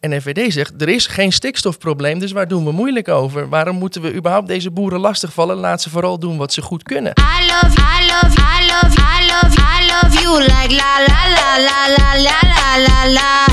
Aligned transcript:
En 0.00 0.20
FVD 0.20 0.52
zegt, 0.52 0.82
er 0.82 0.88
is 0.88 1.06
geen 1.06 1.32
stikstofprobleem, 1.32 2.18
dus 2.18 2.32
waar 2.32 2.48
doen 2.48 2.64
we 2.64 2.72
moeilijk 2.72 3.08
over? 3.08 3.48
Waarom 3.48 3.76
moeten 3.76 4.02
we 4.02 4.14
überhaupt 4.14 4.46
deze 4.46 4.70
boeren 4.70 5.00
lastigvallen? 5.00 5.56
Laat 5.56 5.82
ze 5.82 5.90
vooral 5.90 6.18
doen 6.18 6.36
wat 6.36 6.52
ze 6.52 6.62
goed 6.62 6.82
kunnen. 6.82 7.12
I 7.12 7.46
love, 7.46 7.80
I 7.80 8.06
love, 8.06 8.40
I 8.40 8.66
love, 8.66 9.00
I 9.00 9.26
love, 9.26 9.60
I 9.60 9.86
love 9.86 10.22
you 10.22 10.40
like 10.40 10.74
la 10.74 11.04
la 11.06 11.28
la 11.28 11.58
la 11.58 11.94
la 11.96 12.22
la 12.22 12.40
la 12.48 12.78
la 12.86 13.12
la. 13.12 13.46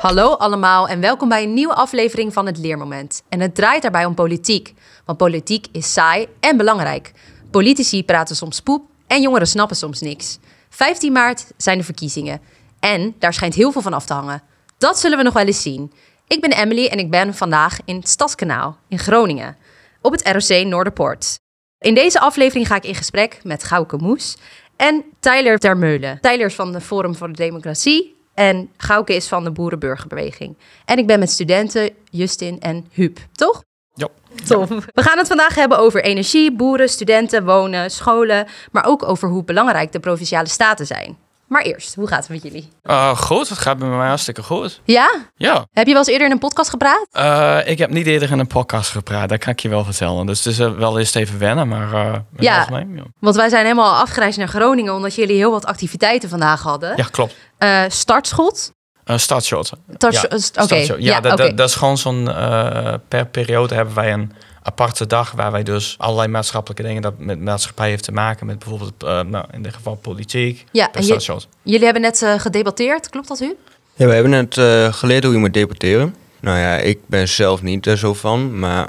Hallo 0.00 0.32
allemaal 0.32 0.88
en 0.88 1.00
welkom 1.00 1.28
bij 1.28 1.42
een 1.42 1.54
nieuwe 1.54 1.74
aflevering 1.74 2.32
van 2.32 2.46
het 2.46 2.58
Leermoment. 2.58 3.22
En 3.28 3.40
het 3.40 3.54
draait 3.54 3.82
daarbij 3.82 4.04
om 4.04 4.14
politiek, 4.14 4.74
want 5.04 5.18
politiek 5.18 5.66
is 5.72 5.92
saai 5.92 6.26
en 6.40 6.56
belangrijk. 6.56 7.12
Politici 7.50 8.04
praten 8.04 8.36
soms 8.36 8.60
poep 8.60 8.82
en 9.06 9.22
jongeren 9.22 9.46
snappen 9.46 9.76
soms 9.76 10.00
niks. 10.00 10.38
15 10.68 11.12
maart 11.12 11.46
zijn 11.56 11.78
de 11.78 11.84
verkiezingen 11.84 12.40
en 12.80 13.14
daar 13.18 13.34
schijnt 13.34 13.54
heel 13.54 13.72
veel 13.72 13.82
van 13.82 13.92
af 13.92 14.06
te 14.06 14.12
hangen. 14.14 14.42
Dat 14.78 14.98
zullen 14.98 15.18
we 15.18 15.24
nog 15.24 15.32
wel 15.32 15.46
eens 15.46 15.62
zien. 15.62 15.92
Ik 16.26 16.40
ben 16.40 16.52
Emily 16.52 16.86
en 16.86 16.98
ik 16.98 17.10
ben 17.10 17.34
vandaag 17.34 17.78
in 17.84 17.96
het 17.96 18.08
Stadskanaal 18.08 18.78
in 18.88 18.98
Groningen 18.98 19.56
op 20.02 20.12
het 20.12 20.28
ROC 20.28 20.66
Noorderpoort. 20.66 21.38
In 21.78 21.94
deze 21.94 22.20
aflevering 22.20 22.66
ga 22.66 22.76
ik 22.76 22.84
in 22.84 22.94
gesprek 22.94 23.40
met 23.42 23.64
Gauke 23.64 23.96
Moes 23.96 24.36
en 24.76 25.04
Tyler 25.20 25.58
Termeulen. 25.58 26.18
Tyler 26.20 26.46
is 26.46 26.54
van 26.54 26.72
de 26.72 26.80
Forum 26.80 27.14
voor 27.14 27.28
de 27.28 27.34
Democratie 27.34 28.16
en 28.34 28.70
Gauke 28.76 29.14
is 29.14 29.28
van 29.28 29.44
de 29.44 29.50
Boerenburgerbeweging. 29.50 30.56
En 30.84 30.98
ik 30.98 31.06
ben 31.06 31.18
met 31.18 31.30
studenten 31.30 31.90
Justin 32.10 32.60
en 32.60 32.86
Huub, 32.92 33.18
toch? 33.32 33.62
Ja. 33.94 34.08
Tof. 34.44 34.68
We 34.68 35.02
gaan 35.02 35.18
het 35.18 35.26
vandaag 35.26 35.54
hebben 35.54 35.78
over 35.78 36.02
energie, 36.02 36.52
boeren, 36.52 36.88
studenten, 36.88 37.44
wonen, 37.44 37.90
scholen, 37.90 38.46
maar 38.72 38.84
ook 38.86 39.02
over 39.02 39.28
hoe 39.28 39.44
belangrijk 39.44 39.92
de 39.92 40.00
provinciale 40.00 40.48
staten 40.48 40.86
zijn. 40.86 41.18
Maar 41.48 41.62
eerst, 41.62 41.94
hoe 41.94 42.06
gaat 42.08 42.18
het 42.18 42.28
met 42.28 42.42
jullie? 42.42 42.68
Uh, 42.84 43.16
goed, 43.16 43.48
het 43.48 43.58
gaat 43.58 43.78
bij 43.78 43.88
mij 43.88 44.08
hartstikke 44.08 44.42
goed. 44.42 44.80
Ja? 44.84 45.10
Ja. 45.36 45.66
Heb 45.72 45.86
je 45.86 45.92
wel 45.92 45.98
eens 46.02 46.08
eerder 46.12 46.26
in 46.26 46.32
een 46.32 46.38
podcast 46.38 46.70
gepraat? 46.70 47.06
Uh, 47.12 47.58
ik 47.64 47.78
heb 47.78 47.90
niet 47.90 48.06
eerder 48.06 48.30
in 48.30 48.38
een 48.38 48.46
podcast 48.46 48.90
gepraat, 48.90 49.28
dat 49.28 49.38
kan 49.38 49.52
ik 49.52 49.60
je 49.60 49.68
wel 49.68 49.84
vertellen. 49.84 50.26
Dus 50.26 50.44
het 50.44 50.52
is 50.52 50.60
uh, 50.60 50.70
wel 50.72 50.98
eerst 50.98 51.16
even 51.16 51.38
wennen, 51.38 51.68
maar 51.68 51.92
uh, 51.92 52.14
Ja. 52.36 52.58
algemeen, 52.58 52.96
ja. 52.96 53.02
Want 53.20 53.36
wij 53.36 53.48
zijn 53.48 53.62
helemaal 53.62 53.94
afgereisd 53.94 54.38
naar 54.38 54.48
Groningen 54.48 54.94
omdat 54.94 55.14
jullie 55.14 55.36
heel 55.36 55.50
wat 55.50 55.66
activiteiten 55.66 56.28
vandaag 56.28 56.62
hadden. 56.62 56.92
Ja, 56.96 57.04
klopt. 57.10 57.34
Eh, 57.58 57.82
startschot. 57.88 58.72
Een 59.04 59.20
startshot. 59.20 59.70
Tar- 59.96 60.12
ja, 60.12 60.18
st- 60.20 60.24
Oké, 60.26 60.38
startshot. 60.40 60.86
Ja, 60.86 60.94
ja, 61.14 61.20
dat, 61.20 61.36
dat, 61.36 61.56
dat 61.56 61.68
is 61.68 61.74
gewoon 61.74 61.98
zo'n... 61.98 62.28
eh, 62.30 62.94
per 63.08 63.26
periode 63.26 63.74
hebben 63.74 63.94
wij 63.94 64.12
een 64.12 64.32
aparte 64.68 65.06
dag... 65.06 65.32
waar 65.32 65.52
wij 65.52 65.62
dus 65.62 65.94
allerlei 65.98 66.28
maatschappelijke 66.28 66.82
dingen... 66.82 67.02
dat 67.02 67.18
met 67.18 67.40
maatschappij 67.40 67.88
heeft 67.88 68.04
te 68.04 68.12
maken... 68.12 68.46
met 68.46 68.58
bijvoorbeeld, 68.58 69.02
eh, 69.02 69.20
nou, 69.20 69.44
in 69.52 69.62
dit 69.62 69.74
geval 69.74 69.94
politiek. 69.94 70.64
Ja, 70.72 70.92
en 70.92 71.06
je-. 71.06 71.40
Jullie 71.62 71.84
hebben 71.84 72.02
net 72.02 72.22
eh, 72.22 72.38
gedebatteerd, 72.38 73.10
klopt 73.10 73.28
dat 73.28 73.40
u? 73.40 73.56
Ja, 73.94 74.06
we 74.06 74.12
hebben 74.12 74.30
net 74.30 74.58
eh, 74.58 74.92
geleerd 74.92 75.24
hoe 75.24 75.32
je 75.32 75.38
moet 75.38 75.54
deporteren. 75.54 76.14
Nou 76.40 76.58
ja, 76.58 76.76
ik 76.76 76.98
ben 77.06 77.28
zelf 77.28 77.62
niet 77.62 77.86
er 77.86 77.98
zo 77.98 78.14
van, 78.14 78.58
maar 78.58 78.88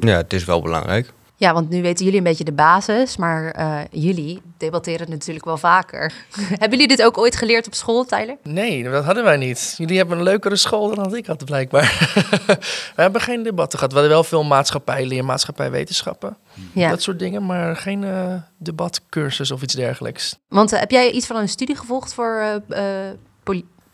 ja, 0.00 0.16
het 0.16 0.32
is 0.32 0.44
wel 0.44 0.62
belangrijk. 0.62 1.12
Ja, 1.42 1.52
want 1.52 1.68
nu 1.68 1.82
weten 1.82 2.04
jullie 2.04 2.18
een 2.18 2.24
beetje 2.24 2.44
de 2.44 2.52
basis, 2.52 3.16
maar 3.16 3.50
eh, 3.50 3.80
jullie 3.90 4.42
debatteren 4.56 5.10
natuurlijk 5.10 5.44
wel 5.44 5.56
vaker. 5.56 6.12
hebben 6.60 6.70
jullie 6.70 6.88
dit 6.88 7.02
ook 7.02 7.18
ooit 7.18 7.36
geleerd 7.36 7.66
op 7.66 7.74
school, 7.74 8.04
Tyler? 8.04 8.36
Nee, 8.42 8.82
dat 8.82 9.04
hadden 9.04 9.24
wij 9.24 9.36
niet. 9.36 9.74
Jullie 9.76 9.96
hebben 9.96 10.18
een 10.18 10.22
leukere 10.22 10.56
school 10.56 10.94
dan 10.94 11.04
dat 11.04 11.14
ik 11.14 11.26
had, 11.26 11.44
blijkbaar. 11.44 12.12
we 12.96 13.02
hebben 13.02 13.20
geen 13.20 13.42
debatten 13.42 13.78
gehad. 13.78 13.92
We 13.92 13.98
hadden 13.98 14.16
wel 14.16 14.24
veel 14.24 14.44
maatschappijleer, 14.44 15.24
maatschappijwetenschappen. 15.24 16.36
Ja, 16.72 16.90
Dat 16.90 17.02
soort 17.02 17.18
dingen, 17.18 17.46
maar 17.46 17.76
geen 17.76 18.04
eh, 18.04 18.34
debatcursus 18.58 19.50
of 19.50 19.62
iets 19.62 19.74
dergelijks. 19.74 20.38
want 20.48 20.72
eh, 20.72 20.80
heb 20.80 20.90
jij 20.90 21.10
iets 21.10 21.26
van 21.26 21.36
een 21.36 21.48
studie 21.48 21.76
gevolgd 21.76 22.14
voor 22.14 22.62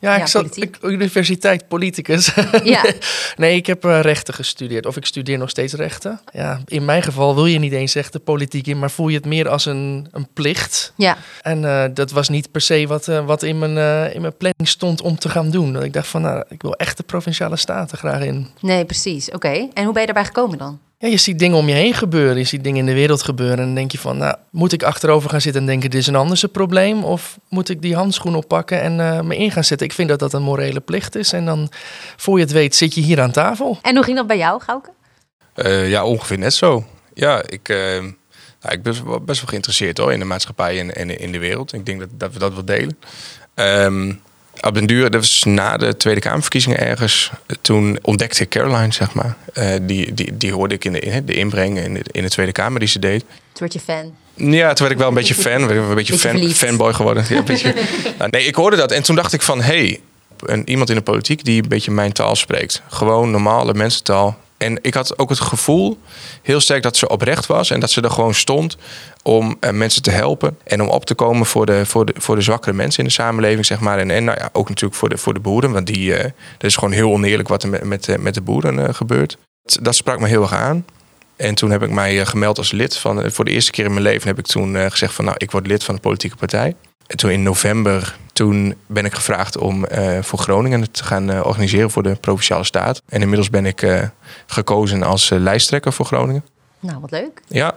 Ja, 0.01 0.15
Ja, 0.15 0.21
ik 0.21 0.27
zat 0.27 0.57
ik- 0.57 0.77
universiteit 0.81 1.67
politicus. 1.67 2.31
Ja, 2.63 2.85
nee, 3.37 3.55
ik 3.55 3.65
heb 3.65 3.85
eh, 3.85 3.99
rechten 4.01 4.33
gestudeerd. 4.33 4.85
Of 4.85 4.97
ik 4.97 5.05
studeer 5.05 5.37
nog 5.37 5.49
steeds 5.49 5.73
rechten. 5.73 6.19
Ja, 6.33 6.59
in 6.65 6.85
mijn 6.85 7.03
geval 7.03 7.35
wil 7.35 7.45
je 7.45 7.59
niet 7.59 7.71
eens 7.73 7.95
echt 7.95 8.13
de 8.13 8.19
politiek 8.19 8.67
in, 8.67 8.79
maar 8.79 8.91
voel 8.91 9.07
je 9.07 9.15
het 9.17 9.25
meer 9.25 9.49
als 9.49 9.65
een, 9.65 10.07
een 10.11 10.27
plicht. 10.33 10.93
ja. 10.95 11.17
En 11.41 11.65
eh, 11.65 11.85
dat 11.93 12.11
was 12.11 12.29
niet 12.29 12.51
per 12.51 12.61
se 12.61 12.87
wat, 12.87 13.07
eh, 13.07 13.25
wat 13.25 13.43
in, 13.43 13.59
mijn, 13.59 14.13
in 14.13 14.21
mijn 14.21 14.37
planning 14.37 14.67
stond 14.69 15.01
om 15.01 15.17
te 15.17 15.29
gaan 15.29 15.49
doen. 15.51 15.73
Dat 15.73 15.83
ik 15.83 15.93
dacht 15.93 16.07
van, 16.07 16.21
nou, 16.21 16.43
ik 16.49 16.61
wil 16.61 16.73
echt 16.75 16.97
de 16.97 17.03
provinciale 17.03 17.55
staten 17.57 17.97
graag 17.97 18.21
in. 18.23 18.47
Nee, 18.61 18.85
precies. 18.85 19.31
Oké. 19.31 19.67
En 19.73 19.83
hoe 19.83 19.93
ben 19.93 19.99
je 20.01 20.05
daarbij 20.05 20.25
gekomen 20.25 20.57
dan? 20.57 20.79
Ja, 21.01 21.07
je 21.07 21.17
ziet 21.17 21.39
dingen 21.39 21.57
om 21.57 21.67
je 21.67 21.75
heen 21.75 21.93
gebeuren. 21.93 22.37
Je 22.37 22.43
ziet 22.43 22.63
dingen 22.63 22.79
in 22.79 22.85
de 22.85 22.93
wereld 22.93 23.23
gebeuren. 23.23 23.57
En 23.57 23.65
dan 23.65 23.75
denk 23.75 23.91
je 23.91 23.99
van, 23.99 24.17
nou, 24.17 24.35
moet 24.51 24.73
ik 24.73 24.83
achterover 24.83 25.29
gaan 25.29 25.41
zitten 25.41 25.61
en 25.61 25.67
denken, 25.67 25.89
dit 25.89 25.99
is 25.99 26.07
een 26.07 26.15
anders 26.15 26.43
probleem? 26.51 27.03
Of 27.03 27.39
moet 27.49 27.69
ik 27.69 27.81
die 27.81 27.95
handschoen 27.95 28.35
oppakken 28.35 28.81
en 28.81 28.99
eh, 28.99 29.21
me 29.21 29.37
in 29.37 29.51
gaan 29.51 29.63
zetten? 29.63 29.87
Ik 29.87 29.93
vind 29.93 30.09
dat 30.09 30.19
dat 30.19 30.33
een 30.33 30.41
morele 30.41 30.79
plicht 30.79 31.15
is. 31.15 31.33
En 31.33 31.45
dan, 31.45 31.71
voor 32.15 32.37
je 32.37 32.43
het 32.43 32.53
weet, 32.53 32.75
zit 32.75 32.93
je 32.93 33.01
hier 33.01 33.21
aan 33.21 33.31
tafel. 33.31 33.77
En 33.81 33.95
hoe 33.95 34.03
ging 34.03 34.17
dat 34.17 34.27
bij 34.27 34.37
jou, 34.37 34.61
Gauke? 34.61 34.89
Eh, 35.53 35.89
ja, 35.89 36.05
ongeveer 36.05 36.37
net 36.37 36.53
zo. 36.53 36.85
Ja, 37.13 37.43
ik, 37.45 37.69
eh, 37.69 37.77
nou, 38.61 38.73
ik 38.73 38.83
ben 38.83 38.93
best 39.25 39.39
wel 39.39 39.49
geïnteresseerd 39.49 39.97
hoor, 39.97 40.13
in 40.13 40.19
de 40.19 40.25
maatschappij 40.25 40.79
en, 40.79 40.95
en 40.95 41.19
in 41.19 41.31
de 41.31 41.39
wereld. 41.39 41.73
Ik 41.73 41.85
denk 41.85 41.99
dat, 41.99 42.09
dat 42.11 42.33
we 42.33 42.39
dat 42.39 42.53
wel 42.53 42.65
delen. 42.65 42.97
Ehm, 43.53 44.13
op 44.61 44.73
den 44.73 44.85
duur, 44.85 45.09
dat 45.09 45.21
was 45.21 45.43
na 45.43 45.77
de 45.77 45.97
Tweede 45.97 46.19
Kamerverkiezingen 46.19 46.79
ergens, 46.79 47.31
toen 47.61 47.99
ontdekte 48.01 48.43
ik 48.43 48.49
Caroline, 48.49 48.93
zeg 48.93 49.13
maar. 49.13 49.35
Eh, 49.53 49.69
die, 49.81 50.13
die, 50.13 50.37
die 50.37 50.53
hoorde 50.53 50.75
ik 50.75 50.85
in 50.85 50.93
de, 50.93 51.21
de 51.25 51.33
inbreng 51.33 51.79
in 51.79 51.93
de, 51.93 52.01
in 52.11 52.23
de 52.23 52.29
Tweede 52.29 52.51
Kamer 52.51 52.79
die 52.79 52.89
ze 52.89 52.99
deed. 52.99 53.19
Toen 53.19 53.29
werd 53.53 53.73
je 53.73 53.79
fan. 53.79 54.15
Ja, 54.33 54.67
toen 54.67 54.87
werd 54.87 54.91
ik 54.91 54.97
wel 54.97 55.07
een 55.07 55.13
beetje 55.13 55.35
fan. 55.35 55.67
werd 55.67 55.89
een 55.89 55.95
beetje, 55.95 56.17
fan, 56.17 56.31
verliefd. 56.31 56.57
fanboy 56.57 56.93
geworden. 56.93 57.25
Ja, 57.29 57.37
een 57.37 57.45
beetje. 57.45 57.73
Nou, 58.17 58.31
nee, 58.31 58.45
ik 58.45 58.55
hoorde 58.55 58.77
dat 58.77 58.91
en 58.91 59.03
toen 59.03 59.15
dacht 59.15 59.33
ik 59.33 59.41
van... 59.41 59.61
hey, 59.61 59.99
een, 60.45 60.69
iemand 60.69 60.89
in 60.89 60.95
de 60.95 61.01
politiek 61.01 61.45
die 61.45 61.61
een 61.63 61.69
beetje 61.69 61.91
mijn 61.91 62.11
taal 62.11 62.35
spreekt. 62.35 62.81
Gewoon 62.87 63.31
normale 63.31 63.73
mensentaal. 63.73 64.37
En 64.59 64.77
ik 64.81 64.93
had 64.93 65.19
ook 65.19 65.29
het 65.29 65.39
gevoel 65.39 65.97
heel 66.41 66.59
sterk 66.59 66.83
dat 66.83 66.97
ze 66.97 67.07
oprecht 67.09 67.45
was... 67.45 67.69
en 67.69 67.79
dat 67.79 67.91
ze 67.91 68.01
er 68.01 68.11
gewoon 68.11 68.33
stond 68.33 68.77
om 69.23 69.57
eh, 69.59 69.71
mensen 69.71 70.01
te 70.01 70.11
helpen... 70.11 70.57
en 70.63 70.81
om 70.81 70.87
op 70.87 71.05
te 71.05 71.15
komen 71.15 71.45
voor 71.45 71.65
de, 71.65 71.85
voor 71.85 72.05
de, 72.05 72.13
voor 72.17 72.35
de 72.35 72.41
zwakkere 72.41 72.75
mensen 72.75 72.99
in 72.99 73.05
de 73.05 73.11
samenleving, 73.13 73.65
zeg 73.65 73.79
maar. 73.79 73.99
En, 73.99 74.11
en 74.11 74.23
nou 74.23 74.37
ja, 74.39 74.49
ook 74.53 74.69
natuurlijk 74.69 74.99
voor 74.99 75.09
de, 75.09 75.17
voor 75.17 75.33
de 75.33 75.39
boeren. 75.39 75.71
Want 75.71 75.87
die, 75.87 76.15
eh 76.15 76.23
dat 76.57 76.69
is 76.69 76.75
gewoon 76.75 76.93
heel 76.93 77.11
oneerlijk 77.11 77.49
wat 77.49 77.63
er 77.63 77.69
met, 77.69 77.83
met, 77.83 78.07
eh, 78.07 78.17
met 78.17 78.33
de 78.33 78.41
boeren 78.41 78.87
eh, 78.87 78.93
gebeurt. 78.93 79.37
Dat, 79.81 79.95
sprak 79.95 80.19
me 80.19 80.27
heel 80.27 80.41
erg 80.41 80.53
aan. 80.53 80.85
En 81.35 81.55
toen 81.55 81.71
heb 81.71 81.83
ik 81.83 81.89
mij 81.89 82.19
eh, 82.19 82.25
gemeld 82.25 82.57
als 82.57 82.71
lid 82.71 82.97
van. 82.97 83.21
eh, 83.23 83.31
Voor 83.31 83.45
de 83.45 83.51
eerste 83.51 83.71
keer 83.71 83.85
in 83.85 83.91
mijn 83.91 84.03
leven 84.03 84.27
heb 84.27 84.39
ik 84.39 84.45
toen 84.45 84.75
eh, 84.75 84.85
gezegd 84.91 85.13
van 85.13 85.25
nou, 85.25 85.37
ik 85.39 85.51
word 85.51 85.67
lid 85.67 85.83
van 85.83 85.95
de 85.95 86.01
politieke 86.01 86.35
partij. 86.35 86.75
En 87.09 87.17
toen 87.17 87.31
in 87.31 87.43
november, 87.43 88.15
toen 88.33 88.75
ben 88.87 89.05
ik 89.05 89.13
gevraagd 89.13 89.57
om 89.57 89.85
eh, 89.85 90.17
voor 90.21 90.39
Groningen 90.39 90.81
het 90.81 90.93
te 90.93 91.03
gaan 91.03 91.29
eh, 91.31 91.45
organiseren 91.45 91.91
voor 91.91 92.03
de 92.03 92.15
provinciale 92.15 92.63
staat. 92.63 93.01
En 93.09 93.21
inmiddels 93.21 93.49
ben 93.49 93.65
ik 93.65 93.81
eh, 93.81 94.01
gekozen 94.47 95.03
als 95.03 95.29
lijsttrekker 95.29 95.93
voor 95.93 96.05
Groningen. 96.05 96.45
Nou, 96.79 96.99
wat 96.99 97.11
leuk. 97.11 97.41
Ja. 97.47 97.75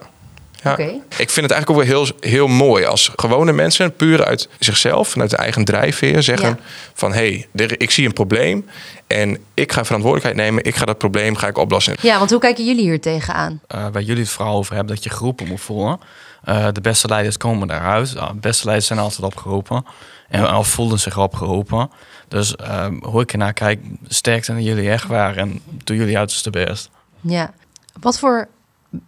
Ja. 0.62 0.72
Oké. 0.72 0.82
Ik 1.16 1.30
vind 1.30 1.50
het 1.50 1.50
eigenlijk 1.50 1.70
ook 1.70 1.76
wel 1.76 1.86
heel, 1.86 2.06
heel 2.20 2.46
mooi 2.46 2.84
als 2.84 3.10
gewone 3.16 3.52
mensen, 3.52 3.96
puur 3.96 4.24
uit 4.24 4.48
zichzelf, 4.58 5.08
vanuit 5.08 5.30
de 5.30 5.36
eigen 5.36 5.64
drijfveer, 5.64 6.22
zeggen 6.22 6.48
Ja. 6.48 6.58
van 6.94 7.12
hé, 7.12 7.46
hey, 7.54 7.74
ik 7.76 7.90
zie 7.90 8.06
een 8.06 8.12
probleem 8.12 8.66
en 9.06 9.38
ik 9.54 9.72
ga 9.72 9.84
verantwoordelijkheid 9.84 10.46
nemen, 10.48 10.64
ik 10.64 10.74
ga 10.76 10.84
dat 10.84 10.98
probleem 10.98 11.36
ga 11.36 11.46
ik 11.46 11.58
oplossen. 11.58 11.94
Ja, 12.00 12.18
want 12.18 12.30
hoe 12.30 12.40
kijken 12.40 12.64
jullie 12.64 12.82
hier 12.82 13.00
tegenaan? 13.00 13.60
eh, 13.66 13.86
waar 13.92 14.02
jullie 14.02 14.22
het 14.22 14.32
vooral 14.32 14.56
over 14.56 14.74
hebben, 14.74 14.94
dat 14.94 15.04
je 15.04 15.10
geroepen 15.10 15.46
moet 15.48 15.60
voelen. 15.60 16.00
Eh, 16.44 16.68
de 16.72 16.80
beste 16.80 17.08
leiders 17.08 17.36
komen 17.36 17.68
daaruit. 17.68 18.14
Nou, 18.14 18.32
de 18.32 18.38
beste 18.40 18.64
leiders 18.64 18.86
zijn 18.88 18.98
altijd 18.98 19.22
opgeroepen. 19.22 19.84
En 20.28 20.50
al 20.50 20.64
voelden 20.64 20.98
zich 21.00 21.18
opgeroepen. 21.18 21.90
Dus 22.28 22.56
eh, 22.56 22.86
hoe 23.00 23.20
ik 23.22 23.32
ernaar 23.32 23.52
kijk, 23.52 23.80
sterkte 24.08 24.62
jullie 24.62 24.90
echt 24.90 25.06
waar. 25.06 25.36
En 25.36 25.60
doe 25.84 25.96
jullie 25.96 26.18
uiterste 26.18 26.50
best. 26.50 26.90
Ja. 27.20 27.52
Wat 28.00 28.18
voor 28.18 28.48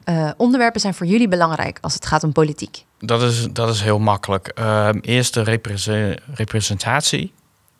eh, 0.05 0.31
onderwerpen 0.37 0.81
zijn 0.81 0.95
voor 0.95 1.07
jullie 1.07 1.29
belangrijk 1.29 1.79
als 1.81 1.95
het 1.95 2.07
gaat 2.07 2.25
om 2.25 2.33
politiek? 2.33 2.85
Dat 2.99 3.23
is, 3.23 3.47
dat 3.53 3.69
is 3.69 3.81
heel 3.81 3.99
makkelijk. 3.99 4.49
Ehm, 4.49 4.99
eerst 5.01 5.35
de 5.35 5.43
represe- 5.43 6.19
representatie. 6.35 7.33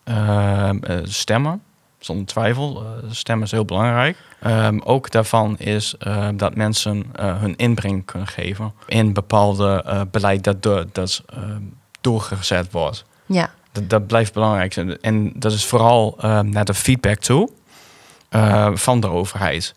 Ehm, 0.03 0.77
eh, 0.83 0.97
stemmen, 1.03 1.61
zonder 2.05 2.25
twijfel. 2.25 2.83
Eh, 2.83 3.09
stemmen 3.11 3.45
is 3.45 3.51
heel 3.51 3.65
belangrijk. 3.65 4.17
Ehm, 4.39 4.79
ook 4.83 5.11
daarvan 5.11 5.57
is 5.57 5.95
ehm, 5.99 6.37
dat 6.37 6.55
mensen 6.55 7.05
eh, 7.13 7.39
hun 7.39 7.55
inbreng 7.55 8.05
kunnen 8.05 8.27
geven 8.27 8.73
in 8.87 9.13
bepaalde 9.13 9.83
eh, 9.85 10.01
beleid 10.11 10.43
dat, 10.43 10.63
door, 10.63 10.85
dat 10.91 11.21
ehm, 11.25 11.61
doorgezet 12.01 12.71
wordt. 12.71 13.05
Ja. 13.25 13.49
Dat, 13.71 13.89
dat 13.89 14.07
blijft 14.07 14.33
belangrijk. 14.33 14.75
En- 14.75 15.01
En 15.01 15.31
dat 15.35 15.51
is 15.51 15.65
vooral 15.65 16.15
ehm, 16.19 16.49
naar 16.49 16.65
de 16.65 16.73
feedback 16.73 17.19
toe 17.19 17.49
eh, 18.29 18.69
van 18.73 18.99
de 18.99 19.07
overheid. 19.09 19.75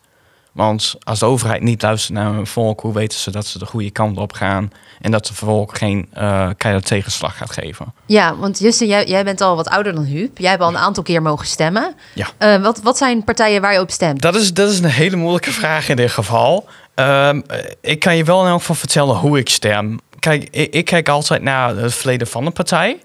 Want 0.53 0.95
als 1.03 1.19
de 1.19 1.27
overheid 1.27 1.63
niet 1.63 1.83
luistert 1.83 2.19
naar 2.19 2.33
hun 2.33 2.47
volk, 2.47 2.81
hoe 2.81 2.93
weten 2.93 3.19
ze 3.19 3.31
dat 3.31 3.47
ze 3.47 3.59
de 3.59 3.67
goede 3.67 3.91
kant 3.91 4.19
op 4.19 4.33
gaan 4.33 4.73
en 5.01 5.11
dat 5.11 5.27
de 5.27 5.35
volk 5.35 5.77
geen 5.77 6.09
eh 6.13 6.49
keiharde 6.57 6.87
tegenslag 6.87 7.37
gaat 7.37 7.53
geven? 7.53 7.95
Ja, 8.07 8.37
want 8.37 8.59
Justin, 8.59 8.89
jij, 8.89 9.07
jij 9.07 9.25
bent 9.25 9.41
al 9.41 9.57
wat 9.57 9.69
ouder 9.69 9.95
dan 9.95 10.05
Huub. 10.05 10.39
Jij 10.39 10.51
hebt 10.51 10.63
al 10.63 10.69
een 10.69 10.79
aantal 10.79 11.03
keer 11.03 11.23
mogen 11.23 11.47
stemmen. 11.47 11.95
Ja. 12.15 12.27
Eh, 12.39 12.63
wat, 12.63 12.81
wat 12.83 12.99
zijn 12.99 13.25
partijen 13.25 13.61
waar 13.61 13.73
je 13.73 13.81
op 13.81 13.91
stemt? 13.91 14.23
Dat 14.23 14.35
is, 14.35 14.55
dat 14.55 14.71
is 14.71 14.79
een 14.79 14.85
hele 14.85 15.17
moeilijke 15.17 15.53
vraag 15.53 15.89
in 15.89 15.97
dit 15.97 16.11
geval. 16.11 16.69
Ehm, 16.95 17.41
eh, 17.47 17.59
ik 17.81 17.99
kan 17.99 18.17
je 18.17 18.25
wel 18.25 18.43
in 18.43 18.49
elk 18.49 18.61
geval 18.61 18.75
vertellen 18.75 19.17
hoe 19.17 19.39
ik 19.39 19.49
stem. 19.49 19.99
Kijk, 20.19 20.49
ik, 20.51 20.75
ik 20.75 20.85
kijk 20.85 21.09
altijd 21.09 21.43
naar 21.43 21.77
het 21.77 21.95
verleden 21.95 22.27
van 22.27 22.47
een 22.47 22.53
partij. 22.53 22.99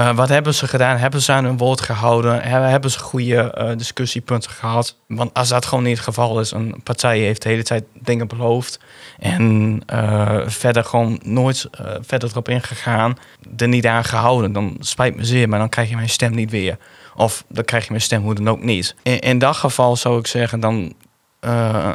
Eh, 0.00 0.14
wat 0.14 0.28
hebben 0.28 0.54
ze 0.54 0.68
gedaan? 0.68 0.96
Hebben 0.96 1.22
ze 1.22 1.32
aan 1.32 1.44
hun 1.44 1.56
woord 1.56 1.80
gehouden? 1.80 2.42
Hebben, 2.42 2.90
ze 2.90 2.98
goede 2.98 3.52
eh, 3.52 3.76
discussiepunten 3.76 4.50
gehad? 4.50 4.96
Want 5.06 5.34
als 5.34 5.48
dat 5.48 5.66
gewoon 5.66 5.84
niet 5.84 5.96
het 5.96 6.04
geval 6.04 6.40
is, 6.40 6.50
een 6.50 6.80
partij 6.82 7.18
heeft 7.18 7.42
de 7.42 7.48
hele 7.48 7.62
tijd 7.62 7.84
dingen 7.94 8.28
beloofd 8.28 8.80
en 9.18 9.82
eh, 9.86 10.40
verder 10.46 10.84
gewoon 10.84 11.20
nooit 11.22 11.68
verder 12.00 12.30
erop 12.30 12.48
ingegaan, 12.48 13.18
er 13.56 13.68
niet 13.68 13.86
aan 13.86 14.04
gehouden, 14.04 14.52
dan 14.52 14.76
spijt 14.78 15.16
me 15.16 15.24
zeer, 15.24 15.48
maar 15.48 15.58
dan 15.58 15.68
krijg 15.68 15.88
je 15.88 15.96
mijn 15.96 16.08
stem 16.08 16.34
niet 16.34 16.50
weer. 16.50 16.78
Of 17.16 17.44
dan 17.48 17.64
krijg 17.64 17.84
je 17.84 17.90
mijn 17.90 18.02
stem 18.02 18.22
hoe 18.22 18.34
dan 18.34 18.50
ook 18.50 18.62
niet. 18.62 18.94
In, 19.02 19.18
in 19.18 19.38
dat 19.38 19.56
geval 19.56 19.96
zou 19.96 20.18
ik 20.18 20.26
zeggen, 20.26 20.60
dan 20.60 20.94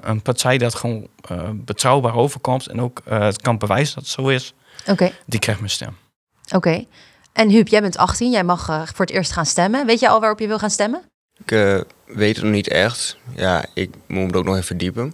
een 0.02 0.22
partij 0.22 0.58
dat 0.58 0.76
gewoon 0.76 1.08
betrouwbaar 1.54 2.16
overkomt 2.16 2.68
en 2.68 2.82
ook 2.82 3.02
het 3.10 3.42
kan 3.42 3.58
bewijzen 3.58 3.96
dat 3.96 4.04
het 4.04 4.14
zo 4.14 4.28
is, 4.28 4.54
die 5.26 5.40
krijgt 5.40 5.62
mijn 5.62 5.72
stem. 5.72 5.98
oké. 6.52 6.86
En 7.36 7.50
Huub, 7.50 7.68
jij 7.68 7.82
bent 7.82 7.98
18, 7.98 8.32
jij 8.32 8.44
mag 8.44 8.70
eh, 8.70 8.82
voor 8.86 9.06
het 9.06 9.14
eerst 9.14 9.32
gaan 9.32 9.46
stemmen. 9.46 9.86
Weet 9.86 10.00
je 10.00 10.10
al 10.10 10.20
waarop 10.20 10.40
je 10.40 10.48
wil 10.48 10.60
gaan 10.60 10.70
stemmen? 10.70 11.02
Ik 11.38 11.52
eh, 11.52 11.80
weet 12.06 12.36
het 12.36 12.46
nog 12.46 12.54
niet 12.54 12.68
echt. 12.68 13.18
Ja, 13.36 13.66
ik 13.74 13.90
moet 14.08 14.32
er 14.32 14.38
ook 14.38 14.46
nog 14.46 14.54
even 14.54 14.66
verdiepen. 14.66 15.14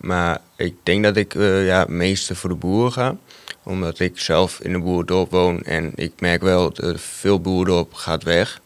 Maar 0.00 0.40
ik 0.56 0.74
denk 0.82 1.04
dat 1.04 1.16
ik 1.16 1.34
eh 1.34 1.66
ja, 1.66 1.84
meeste 1.88 2.34
voor 2.34 2.50
de 2.50 2.56
boeren 2.56 2.92
ga. 2.92 3.16
Omdat 3.62 3.98
ik 3.98 4.18
zelf 4.18 4.60
in 4.60 4.74
een 4.74 4.82
boerendorp 4.82 5.30
woon. 5.30 5.62
En 5.62 5.92
ik 5.94 6.12
merk 6.20 6.42
wel 6.42 6.72
dat 6.72 7.00
veel 7.00 7.40
boerendorp 7.40 7.94
gaat 7.94 8.22
weg. 8.22 8.60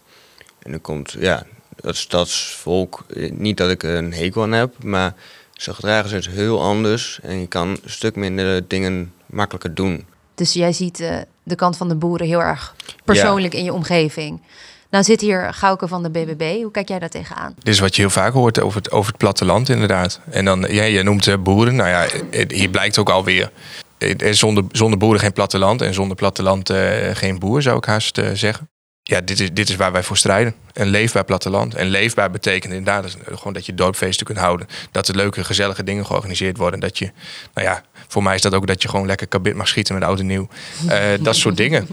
En 0.62 0.70
dan 0.70 0.81
komt 0.81 1.17
ja, 1.19 1.47
dat 1.76 1.97
stadsvolk. 1.97 3.05
Niet 3.31 3.56
dat 3.56 3.70
ik 3.70 3.82
een 3.82 4.12
hekel 4.12 4.43
aan 4.43 4.52
heb. 4.52 4.82
Maar 4.82 5.14
ze 5.52 5.75
gedragen 5.75 6.11
zich 6.11 6.26
heel 6.26 6.62
anders. 6.62 7.19
En 7.23 7.41
je 7.41 7.47
kan 7.47 7.69
een 7.69 7.81
stuk 7.85 8.17
minder 8.17 8.69
dingen 8.69 9.12
makkelijker 9.26 9.75
doen. 9.75 10.06
Dus 10.41 10.53
jij 10.53 10.73
ziet 10.73 11.01
eh, 11.01 11.17
de 11.43 11.55
kant 11.55 11.77
van 11.77 11.89
de 11.89 11.95
boeren 11.95 12.27
heel 12.27 12.43
erg 12.43 12.75
persoonlijk 13.05 13.55
in 13.55 13.65
je 13.65 13.73
omgeving. 13.73 14.41
Nou 14.91 15.05
zit 15.05 15.21
hier 15.21 15.55
Gauke 15.55 15.89
van 15.89 16.03
de 16.03 16.11
BBB. 16.11 16.63
Hoe 16.63 16.71
kijk 16.71 16.89
jij 16.89 16.99
daar 16.99 17.09
tegenaan? 17.09 17.55
Dit 17.59 17.75
is 17.75 17.81
wat 17.81 17.97
je 17.97 18.03
heel 18.03 18.11
vaak 18.11 18.33
hoort 18.33 18.61
over 18.61 18.79
het, 18.79 18.91
over 18.91 19.09
het 19.09 19.19
platteland, 19.19 19.69
inderdaad. 19.69 20.21
En 20.31 20.45
dan, 20.45 20.67
ja, 20.69 20.83
je 20.83 21.03
noemt 21.03 21.27
eh, 21.27 21.35
boeren. 21.39 21.77
Nou 21.77 21.89
ja, 21.89 22.07
eh, 22.31 22.49
hier 22.49 22.69
blijkt 22.69 22.99
ook 22.99 23.11
alweer. 23.11 23.51
Zonder, 24.31 24.65
zonder 24.73 24.99
boeren 24.99 25.21
geen 25.21 25.33
platteland. 25.33 25.83
En 25.83 25.95
zonder 25.95 26.17
platteland 26.17 26.71
eh, 26.71 27.11
geen 27.13 27.39
boer, 27.39 27.63
zou 27.63 27.77
ik 27.77 27.85
haast 27.85 28.21
zeggen. 28.33 28.69
Ja, 29.11 29.21
dit 29.21 29.41
is, 29.41 29.53
dit 29.53 29.69
is 29.69 29.77
waar 29.77 29.93
wij 29.93 30.03
voor 30.03 30.17
strijden. 30.17 30.55
Een 30.73 30.89
leefbaar 30.89 31.25
platteland. 31.25 31.75
En 31.75 31.87
leefbaar 31.87 32.31
betekent 32.31 32.73
inderdaad 32.73 33.17
gewoon 33.25 33.53
dat 33.53 33.67
je 33.67 33.75
dorpfeesten 33.75 34.27
kunt 34.27 34.39
houden. 34.39 34.67
Dat 34.91 35.09
er 35.09 35.17
leuke, 35.17 35.45
gezellige 35.45 35.85
dingen 35.85 36.07
georganiseerd 36.07 36.57
worden. 36.57 36.81
Dat 36.81 36.99
je, 36.99 37.11
nou 37.55 37.67
ja, 37.67 37.83
voor 38.09 38.23
mij 38.23 38.35
is 38.35 38.41
dat 38.41 38.55
ook 38.55 38.67
dat 38.67 38.83
je 38.83 38.89
gewoon 38.89 39.07
lekker 39.07 39.27
kabit 39.27 39.55
mag 39.55 39.69
schieten 39.69 39.95
met 39.95 40.05
oud 40.05 40.19
en 40.19 40.27
nieuw. 40.27 40.49
Eh, 40.89 41.01
dat 41.21 41.37
soort 41.37 41.57
dingen. 41.57 41.89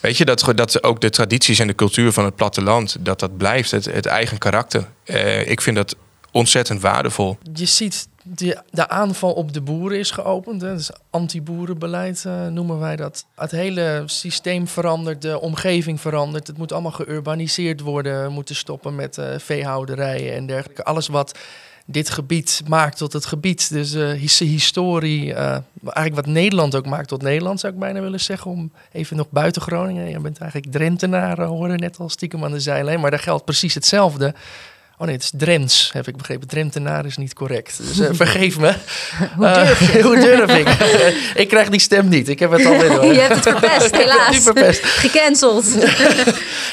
Weet 0.00 0.16
je, 0.16 0.24
dat, 0.24 0.52
dat 0.54 0.82
ook 0.82 1.00
de 1.00 1.10
tradities 1.10 1.58
en 1.58 1.66
de 1.66 1.74
cultuur 1.74 2.12
van 2.12 2.24
het 2.24 2.36
platteland, 2.36 2.96
dat 3.00 3.20
dat 3.20 3.36
blijft, 3.36 3.70
het, 3.70 3.84
het 3.84 4.06
eigen 4.06 4.38
karakter. 4.38 4.88
Eh, 5.04 5.48
ik 5.48 5.60
vind 5.60 5.76
dat 5.76 5.96
ontzettend 6.32 6.80
waardevol. 6.80 7.38
Je 7.52 7.66
ziet, 7.66 8.08
de, 8.22 8.62
de 8.70 8.88
aanval 8.88 9.32
op 9.32 9.52
de 9.52 9.60
boeren 9.60 9.98
is 9.98 10.10
geopend. 10.10 10.62
Hè. 10.62 10.74
Dus 10.76 10.90
anti-boerenbeleid 11.10 12.24
eh, 12.24 12.46
noemen 12.46 12.78
wij 12.78 12.96
dat. 12.96 13.26
Het 13.34 13.50
hele 13.50 14.02
systeem 14.06 14.68
verandert, 14.68 15.22
de 15.22 15.40
omgeving 15.40 16.00
verandert. 16.00 16.46
Het 16.46 16.58
moet 16.58 16.72
allemaal 16.72 16.90
geurbaniseerd 16.90 17.80
worden. 17.80 18.32
Moeten 18.32 18.54
stoppen 18.54 18.94
met 18.94 19.18
eh, 19.18 19.38
veehouderijen 19.38 20.34
en 20.34 20.46
dergelijke. 20.46 20.84
Alles 20.84 21.08
wat 21.08 21.38
dit 21.86 22.10
gebied 22.10 22.62
maakt 22.68 22.96
tot 22.96 23.12
het 23.12 23.26
gebied. 23.26 23.72
Dus 23.72 23.92
his- 23.92 24.38
historie, 24.38 25.34
eigenlijk 25.34 26.14
wat 26.14 26.26
Nederland 26.26 26.74
ook 26.74 26.86
maakt 26.86 27.08
tot 27.08 27.22
Nederland, 27.22 27.60
zou 27.60 27.72
ik 27.72 27.78
bijna 27.78 28.00
willen 28.00 28.20
zeggen. 28.20 28.50
Om 28.50 28.72
even 28.92 29.16
nog 29.16 29.26
buiten 29.30 29.62
Groningen. 29.62 30.08
Je 30.08 30.20
bent 30.20 30.38
eigenlijk 30.38 30.72
Drentenaar, 30.72 31.40
hoorde 31.40 31.74
net 31.74 31.98
al 31.98 32.08
stiekem 32.08 32.44
aan 32.44 32.52
de 32.52 32.60
zijlijn. 32.60 33.00
Maar 33.00 33.10
daar 33.10 33.18
geldt 33.20 33.44
precies 33.44 33.74
hetzelfde. 33.74 34.34
Oh 35.02 35.08
nee, 35.08 35.16
het 35.16 35.24
is 35.24 35.32
Drents, 35.36 35.92
heb 35.92 36.08
ik 36.08 36.16
begrepen. 36.16 36.48
Drentenaar 36.48 37.06
is 37.06 37.16
niet 37.16 37.34
correct. 37.34 37.78
Dus 37.78 37.98
eh, 37.98 38.08
vergeef 38.24 38.58
me. 38.58 38.74
Hoe 39.36 39.52
durf 39.52 39.92
je? 39.92 39.98
Eh, 39.98 40.04
hoe 40.06 40.14
durf 40.14 40.56
ik? 40.56 40.68
ik 41.34 41.48
krijg 41.48 41.68
die 41.68 41.80
stem 41.80 42.08
niet. 42.08 42.28
Ik 42.28 42.38
heb 42.38 42.50
het 42.50 42.66
alweer 42.66 42.88
door. 42.88 43.04
je 43.04 43.20
hebt 43.20 43.34
het 43.34 43.42
verpest, 43.42 43.84
het 43.84 43.96
helaas. 43.96 44.30
nu 44.30 44.40
verpest. 44.40 44.84
Gecanceld. 44.84 45.64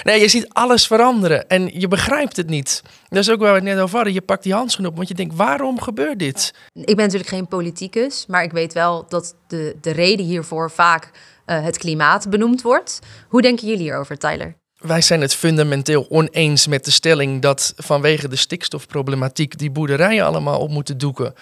Nee, 0.03 0.19
je 0.19 0.27
ziet 0.27 0.49
alles 0.49 0.87
veranderen 0.87 1.47
en 1.47 1.79
je 1.79 1.87
begrijpt 1.87 2.35
het 2.35 2.49
niet. 2.49 2.81
Dat 3.07 3.19
is 3.19 3.29
ook 3.29 3.39
waar 3.39 3.49
we 3.49 3.55
het 3.55 3.67
net 3.67 3.79
over 3.79 3.95
hadden. 3.95 4.13
Je 4.13 4.21
pakt 4.21 4.43
die 4.43 4.53
handschoen 4.53 4.85
op, 4.85 4.95
want 4.95 5.07
je 5.07 5.13
denkt, 5.13 5.35
waarom 5.35 5.81
gebeurt 5.81 6.19
dit? 6.19 6.53
Ik 6.73 6.85
ben 6.95 7.05
natuurlijk 7.05 7.29
geen 7.29 7.47
politicus, 7.47 8.25
maar 8.27 8.43
ik 8.43 8.51
weet 8.51 8.73
wel 8.73 9.05
dat 9.07 9.35
de, 9.47 9.75
de 9.81 9.91
reden 9.91 10.25
hiervoor 10.25 10.71
vaak 10.71 11.11
eh, 11.45 11.63
het 11.63 11.77
klimaat 11.77 12.29
benoemd 12.29 12.61
wordt. 12.61 12.99
Hoe 13.27 13.41
denken 13.41 13.67
jullie 13.67 13.83
hierover, 13.83 14.17
Tyler? 14.17 14.55
Wij 14.79 15.01
zijn 15.01 15.21
het 15.21 15.35
fundamenteel 15.35 16.05
oneens 16.09 16.67
met 16.67 16.85
de 16.85 16.91
stelling 16.91 17.41
dat 17.41 17.73
vanwege 17.75 18.27
de 18.27 18.35
stikstofproblematiek 18.35 19.57
die 19.57 19.71
boerderijen 19.71 20.25
allemaal 20.25 20.59
op 20.59 20.69
moeten 20.69 20.97
doeken. 20.97 21.33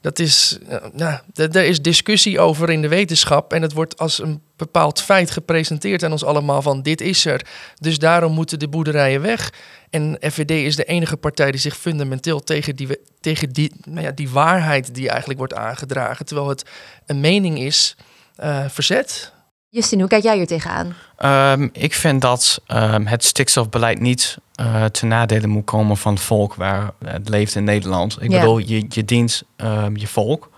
Dat 0.00 0.18
is, 0.18 0.58
eh, 0.68 0.76
nou, 0.92 1.18
d- 1.32 1.38
er 1.56 1.64
is 1.64 1.82
discussie 1.82 2.40
over 2.40 2.70
in 2.70 2.82
de 2.82 2.88
wetenschap 2.88 3.52
en 3.52 3.62
het 3.62 3.72
wordt 3.72 3.98
als 3.98 4.18
een 4.22 4.42
bepaald 4.56 5.00
feit 5.02 5.30
gepresenteerd 5.30 6.02
aan 6.02 6.12
ons 6.12 6.24
allemaal 6.24 6.62
van 6.62 6.82
dit 6.82 7.00
is 7.00 7.24
er. 7.24 7.46
Dus 7.80 7.98
daarom 7.98 8.32
moeten 8.32 8.58
de 8.58 8.68
boerderijen 8.68 9.20
weg. 9.20 9.52
En 9.90 10.18
FVD 10.20 10.50
is 10.50 10.76
de 10.76 10.84
enige 10.84 11.16
partij 11.16 11.50
die 11.50 11.60
zich 11.60 11.76
fundamenteel 11.76 12.40
tegen 12.40 12.76
die, 12.76 12.98
tegen 13.20 13.48
die, 13.48 13.72
nou 13.84 14.00
ja, 14.06 14.10
die 14.10 14.28
waarheid 14.30 14.94
die 14.94 15.08
eigenlijk 15.08 15.38
wordt 15.38 15.54
aangedragen, 15.54 16.26
terwijl 16.26 16.48
het 16.48 16.64
een 17.06 17.20
mening 17.20 17.58
is, 17.58 17.96
eh, 18.36 18.64
verzet. 18.68 19.32
Justin, 19.74 19.98
hoe 20.00 20.08
kijk 20.08 20.22
jij 20.22 20.36
hier 20.36 20.46
tegenaan? 20.46 20.94
Ehm, 21.16 21.68
ik 21.72 21.94
vind 21.94 22.20
dat 22.20 22.60
ehm, 22.66 23.06
het 23.06 23.24
stikstofbeleid 23.24 24.00
niet 24.00 24.38
eh 24.54 24.84
ten 24.84 25.08
nadele 25.08 25.46
moet 25.46 25.64
komen 25.64 25.96
van 25.96 26.14
het 26.14 26.22
volk 26.22 26.54
waar 26.54 26.90
het 27.04 27.28
leeft 27.28 27.54
in 27.54 27.64
Nederland. 27.64 28.16
Ik 28.22 28.30
Ja. 28.30 28.38
bedoel, 28.40 28.58
je, 28.58 28.84
je 28.88 29.04
dient 29.04 29.42
ehm, 29.56 29.96
je 29.96 30.06
volk. 30.06 30.50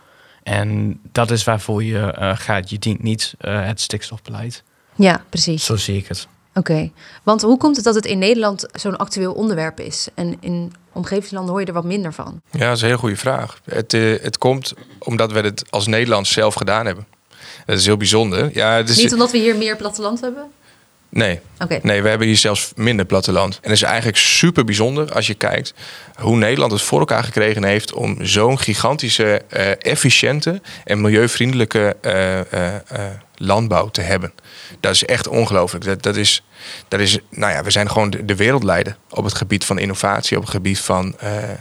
En 0.43 1.01
dat 1.13 1.31
is 1.31 1.45
waarvoor 1.45 1.85
je 1.85 1.99
eh, 2.13 2.31
gaat. 2.37 2.71
Je 2.71 2.79
dient 2.79 3.03
niet 3.03 3.35
eh, 3.39 3.65
het 3.65 3.81
stikstofbeleid. 3.81 4.63
Ja, 4.95 5.25
precies. 5.29 5.65
Zo 5.65 5.77
zie 5.77 5.97
ik 5.97 6.09
het. 6.09 6.29
Oké. 6.55 6.91
Want 7.23 7.43
hoe 7.43 7.57
komt 7.59 7.77
het 7.77 7.85
dat 7.85 7.95
het 7.95 8.07
in 8.07 8.19
Nederland 8.19 8.67
zo'n 8.73 8.97
actueel 8.97 9.33
onderwerp 9.33 9.81
is? 9.81 10.09
En 10.15 10.37
in 10.41 10.73
omgevingslanden 10.93 11.51
hoor 11.51 11.61
je 11.61 11.67
er 11.67 11.73
wat 11.73 11.85
minder 11.85 12.13
van. 12.13 12.41
Ja, 12.51 12.67
dat 12.67 12.77
is 12.77 12.81
een 12.83 12.87
hele 12.87 12.99
goede 12.99 13.17
vraag. 13.17 13.61
Het, 13.65 13.93
het 14.23 14.39
komt 14.39 14.73
omdat 14.99 15.33
we 15.33 15.41
het 15.41 15.65
als 15.71 15.87
Nederlands 15.87 16.33
zelf 16.33 16.55
gedaan 16.55 16.87
hebben. 16.87 17.07
Dat 17.67 17.79
is 17.79 17.87
heel 17.87 17.97
bijzonder. 17.97 18.51
Ja, 18.53 18.79
is, 18.79 18.97
Niet 18.97 19.13
omdat 19.13 19.31
we 19.31 19.39
hier 19.39 19.57
meer 19.57 19.77
platteland 19.77 20.21
hebben? 20.21 20.51
Nee, 21.15 21.41
nee, 21.83 22.03
we 22.03 22.09
hebben 22.09 22.27
hier 22.27 22.37
zelfs 22.37 22.73
minder 22.77 23.07
platteland. 23.07 23.55
En 23.55 23.71
het 23.71 23.73
is 23.73 23.83
eigenlijk 23.83 24.17
super 24.17 24.65
bijzonder 24.65 25.13
als 25.13 25.27
je 25.27 25.35
kijkt 25.35 25.75
hoe 26.17 26.37
Nederland 26.37 26.73
het 26.73 26.83
voor 26.83 26.99
elkaar 26.99 27.25
gekregen 27.25 27.65
heeft 27.65 27.93
om 27.93 28.17
zo'n 28.21 28.59
gigantische, 28.59 29.43
eh, 29.49 29.71
efficiënte 29.79 30.61
en 30.85 31.01
milieuvriendelijke 31.01 31.97
eh, 32.01 32.41
eh, 32.41 32.75
landbouw 33.37 33.89
te 33.89 34.01
hebben. 34.01 34.33
Dat 34.81 34.95
is 34.95 35.05
echt 35.05 35.29
ongelooflijk. 35.29 35.85
Dat, 35.85 36.03
dat 36.03 36.17
is, 36.17 36.45
dat 36.89 37.01
is, 37.01 37.19
nou 37.31 37.53
ja, 37.53 37.63
we 37.63 37.71
zijn 37.71 37.91
gewoon 37.91 38.11
de, 38.11 38.25
de 38.25 38.37
wereldleider 38.37 38.97
op 39.11 39.25
het 39.25 39.35
gebied 39.35 39.65
van 39.65 39.79
innovatie, 39.79 40.37
op 40.37 40.43
het 40.43 40.53
gebied 40.53 40.79
van, 40.79 41.17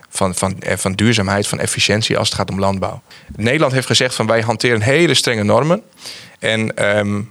van, 0.10 0.36
van, 0.36 0.56
van 0.76 0.94
duurzaamheid, 0.94 1.48
van 1.48 1.60
efficiëntie 1.60 2.18
als 2.18 2.30
het 2.30 2.38
gaat 2.38 2.52
om 2.52 2.60
landbouw. 2.60 3.02
Nederland 3.36 3.74
heeft 3.74 3.88
gezegd 3.88 4.16
van 4.16 4.28
wij 4.28 4.42
hanteren 4.42 4.82
hele 4.82 5.14
strenge 5.14 5.44
normen. 5.44 5.82
En, 6.40 6.78
ehm, 6.78 7.22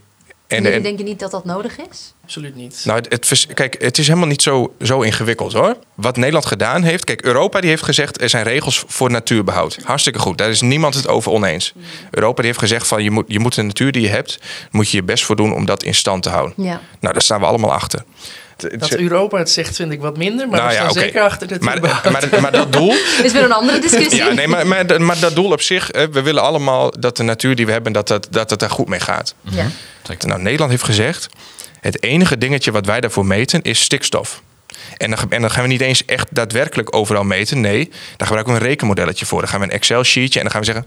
En 0.56 0.62
jullie 0.62 0.76
en, 0.76 0.82
denken 0.82 1.04
niet 1.04 1.18
dat 1.18 1.30
dat 1.30 1.44
nodig 1.44 1.78
is? 1.90 2.14
Absoluut 2.22 2.54
niet. 2.54 2.82
nou, 2.84 3.02
het, 3.08 3.46
kijk, 3.54 3.82
het 3.82 3.98
is 3.98 4.06
helemaal 4.06 4.28
niet 4.28 4.42
zo, 4.42 4.74
zo 4.82 5.00
ingewikkeld 5.00 5.52
hoor. 5.52 5.76
Wat 5.94 6.16
Nederland 6.16 6.46
gedaan 6.46 6.82
heeft. 6.82 7.04
Kijk, 7.04 7.22
Europa 7.22 7.60
die 7.60 7.70
heeft 7.70 7.82
gezegd 7.82 8.20
er 8.20 8.28
zijn 8.28 8.44
regels 8.44 8.84
voor 8.86 9.10
natuurbehoud. 9.10 9.78
Hartstikke 9.84 10.18
goed. 10.18 10.38
Daar 10.38 10.50
is 10.50 10.60
niemand 10.60 10.94
het 10.94 11.08
over 11.08 11.32
oneens. 11.32 11.72
Europa 12.10 12.36
die 12.36 12.46
heeft 12.46 12.58
gezegd 12.58 12.86
van 12.86 13.02
je 13.02 13.10
moet, 13.10 13.24
je 13.28 13.38
moet 13.38 13.54
de 13.54 13.62
natuur 13.62 13.92
die 13.92 14.02
je 14.02 14.08
hebt, 14.08 14.38
moet 14.70 14.90
je 14.90 14.96
je 14.96 15.02
best 15.02 15.24
voor 15.24 15.36
doen 15.36 15.54
om 15.54 15.64
dat 15.64 15.82
in 15.82 15.94
stand 15.94 16.22
te 16.22 16.28
houden. 16.28 16.54
Ja. 16.56 16.80
Nou, 17.00 17.12
daar 17.12 17.22
staan 17.22 17.40
we 17.40 17.46
allemaal 17.46 17.72
achter. 17.72 18.04
Dat 18.56 18.94
Europa 18.94 19.38
het 19.38 19.50
zegt, 19.50 19.76
vind 19.76 19.92
ik 19.92 20.00
wat 20.00 20.16
minder, 20.16 20.48
maar 20.48 20.58
Nou 20.58 20.68
we 20.70 20.74
ja, 20.74 20.80
staan 20.80 21.02
zeker 21.02 21.22
achter 21.22 21.48
de 21.48 21.56
maar, 21.60 21.80
maar, 21.80 22.40
maar 22.40 22.52
dat 22.52 22.72
doel, 22.72 22.92
Is 23.22 23.32
weer 23.32 23.44
een 23.44 23.52
andere 23.52 23.78
discussie. 23.78 24.16
ja, 24.16 24.32
nee, 24.32 24.48
maar, 24.48 24.66
maar, 24.66 25.00
maar 25.00 25.20
dat 25.20 25.34
doel 25.34 25.50
op 25.50 25.60
zich, 25.60 25.88
we 25.92 26.22
willen 26.22 26.42
allemaal 26.42 26.90
dat 26.98 27.16
de 27.16 27.22
natuur 27.22 27.54
die 27.54 27.66
we 27.66 27.72
hebben, 27.72 27.92
dat, 27.92 28.08
dat, 28.08 28.26
dat 28.30 28.50
het 28.50 28.58
daar 28.58 28.70
goed 28.70 28.88
mee 28.88 29.00
gaat. 29.00 29.34
Ja. 29.40 29.66
Nou, 30.18 30.42
Nederland 30.42 30.70
heeft 30.70 30.82
gezegd: 30.82 31.28
het 31.80 32.02
enige 32.02 32.38
dingetje 32.38 32.72
wat 32.72 32.86
wij 32.86 33.00
daarvoor 33.00 33.26
meten 33.26 33.62
is 33.62 33.80
stikstof. 33.80 34.42
En 34.96 35.10
dan, 35.10 35.18
dan 35.28 35.50
gaan 35.50 35.62
we 35.62 35.68
niet 35.68 35.80
eens 35.80 36.04
echt 36.04 36.28
daadwerkelijk 36.30 36.96
overal 36.96 37.24
meten. 37.24 37.60
Nee, 37.60 37.88
daar 37.88 38.26
gebruiken 38.26 38.54
we 38.54 38.60
een 38.60 38.66
rekenmodelletje 38.66 39.26
voor. 39.26 39.40
Dan 39.40 39.48
gaan 39.48 39.60
we 39.60 39.66
een 39.66 39.72
Excel-sheetje 39.72 40.38
en 40.38 40.44
dan 40.44 40.52
gaan 40.52 40.60
we 40.60 40.66
zeggen: 40.66 40.86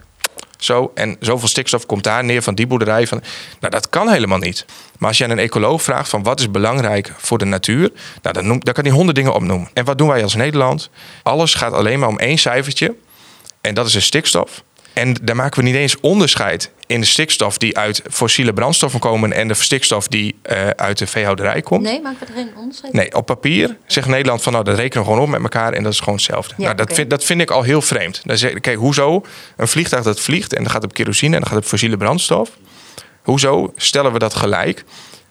zo 0.57 0.91
en 0.95 1.17
zoveel 1.19 1.47
stikstof 1.47 1.85
komt 1.85 2.03
daar 2.03 2.23
neer 2.23 2.41
van 2.41 2.55
die 2.55 2.67
boerderij. 2.67 3.07
Van, 3.07 3.21
nou, 3.59 3.73
dat 3.73 3.89
kan 3.89 4.09
helemaal 4.09 4.37
niet. 4.37 4.65
Maar 4.97 5.09
als 5.09 5.17
je 5.17 5.23
aan 5.23 5.29
een 5.29 5.39
ecoloog 5.39 5.83
vraagt 5.83 6.09
van 6.09 6.23
wat 6.23 6.39
is 6.39 6.51
belangrijk 6.51 7.13
voor 7.17 7.37
de 7.37 7.45
natuur, 7.45 7.91
nou, 8.21 8.35
dan, 8.35 8.47
noem, 8.47 8.59
dan 8.59 8.73
kan 8.73 8.83
hij 8.83 8.93
honderd 8.93 9.15
dingen 9.15 9.33
opnoemen. 9.33 9.69
En 9.73 9.85
wat 9.85 9.97
doen 9.97 10.07
wij 10.07 10.23
als 10.23 10.35
Nederland? 10.35 10.89
Alles 11.23 11.53
gaat 11.53 11.73
alleen 11.73 11.99
maar 11.99 12.09
om 12.09 12.19
één 12.19 12.37
cijfertje. 12.37 12.95
En 13.61 13.73
dat 13.73 13.85
is 13.85 13.93
de 13.93 13.99
stikstof. 13.99 14.63
En 14.95 15.15
daar 15.21 15.35
maken 15.35 15.59
we 15.59 15.65
niet 15.65 15.75
eens 15.75 15.99
onderscheid 15.99 16.71
in 16.87 16.99
de 16.99 17.05
stikstof 17.05 17.57
die 17.57 17.77
uit 17.77 18.01
fossiele 18.09 18.53
brandstoffen 18.53 18.99
komen 18.99 19.33
en 19.33 19.47
de 19.47 19.53
stikstof 19.53 20.07
die 20.07 20.35
eh, 20.41 20.67
uit 20.67 20.97
de 20.97 21.07
veehouderij 21.07 21.61
komt. 21.61 21.81
Nee, 21.81 22.01
maken 22.01 22.19
we 22.19 22.25
er 22.25 22.33
geen 22.33 22.49
onderscheid? 22.57 22.93
Nee, 22.93 23.15
op 23.15 23.25
papier 23.25 23.77
zegt 23.85 24.07
Nederland 24.07 24.41
van 24.41 24.51
nou, 24.51 24.63
dat 24.63 24.77
rekenen 24.77 25.03
we 25.03 25.09
gewoon 25.09 25.23
op 25.23 25.29
met 25.29 25.41
elkaar 25.41 25.73
en 25.73 25.83
dat 25.83 25.91
is 25.91 25.99
gewoon 25.99 26.15
hetzelfde. 26.15 26.53
Ja, 26.57 26.63
nou, 26.63 26.75
dat, 26.75 26.93
vind, 26.93 27.09
dat 27.09 27.23
vind 27.23 27.41
ik 27.41 27.51
al 27.51 27.63
heel 27.63 27.81
vreemd. 27.81 28.21
Dan 28.23 28.37
zeg, 28.37 28.59
kijk, 28.59 28.77
hoezo 28.77 29.25
een 29.57 29.67
vliegtuig 29.67 30.03
dat 30.03 30.19
vliegt 30.19 30.53
en 30.53 30.63
dat 30.63 30.71
gaat 30.71 30.83
op 30.83 30.93
kerosine 30.93 31.35
en 31.35 31.41
dat 31.41 31.49
gaat 31.49 31.57
op 31.57 31.65
fossiele 31.65 31.97
brandstof. 31.97 32.49
Hoezo 33.21 33.73
stellen 33.75 34.13
we 34.13 34.19
dat 34.19 34.33
gelijk 34.33 34.83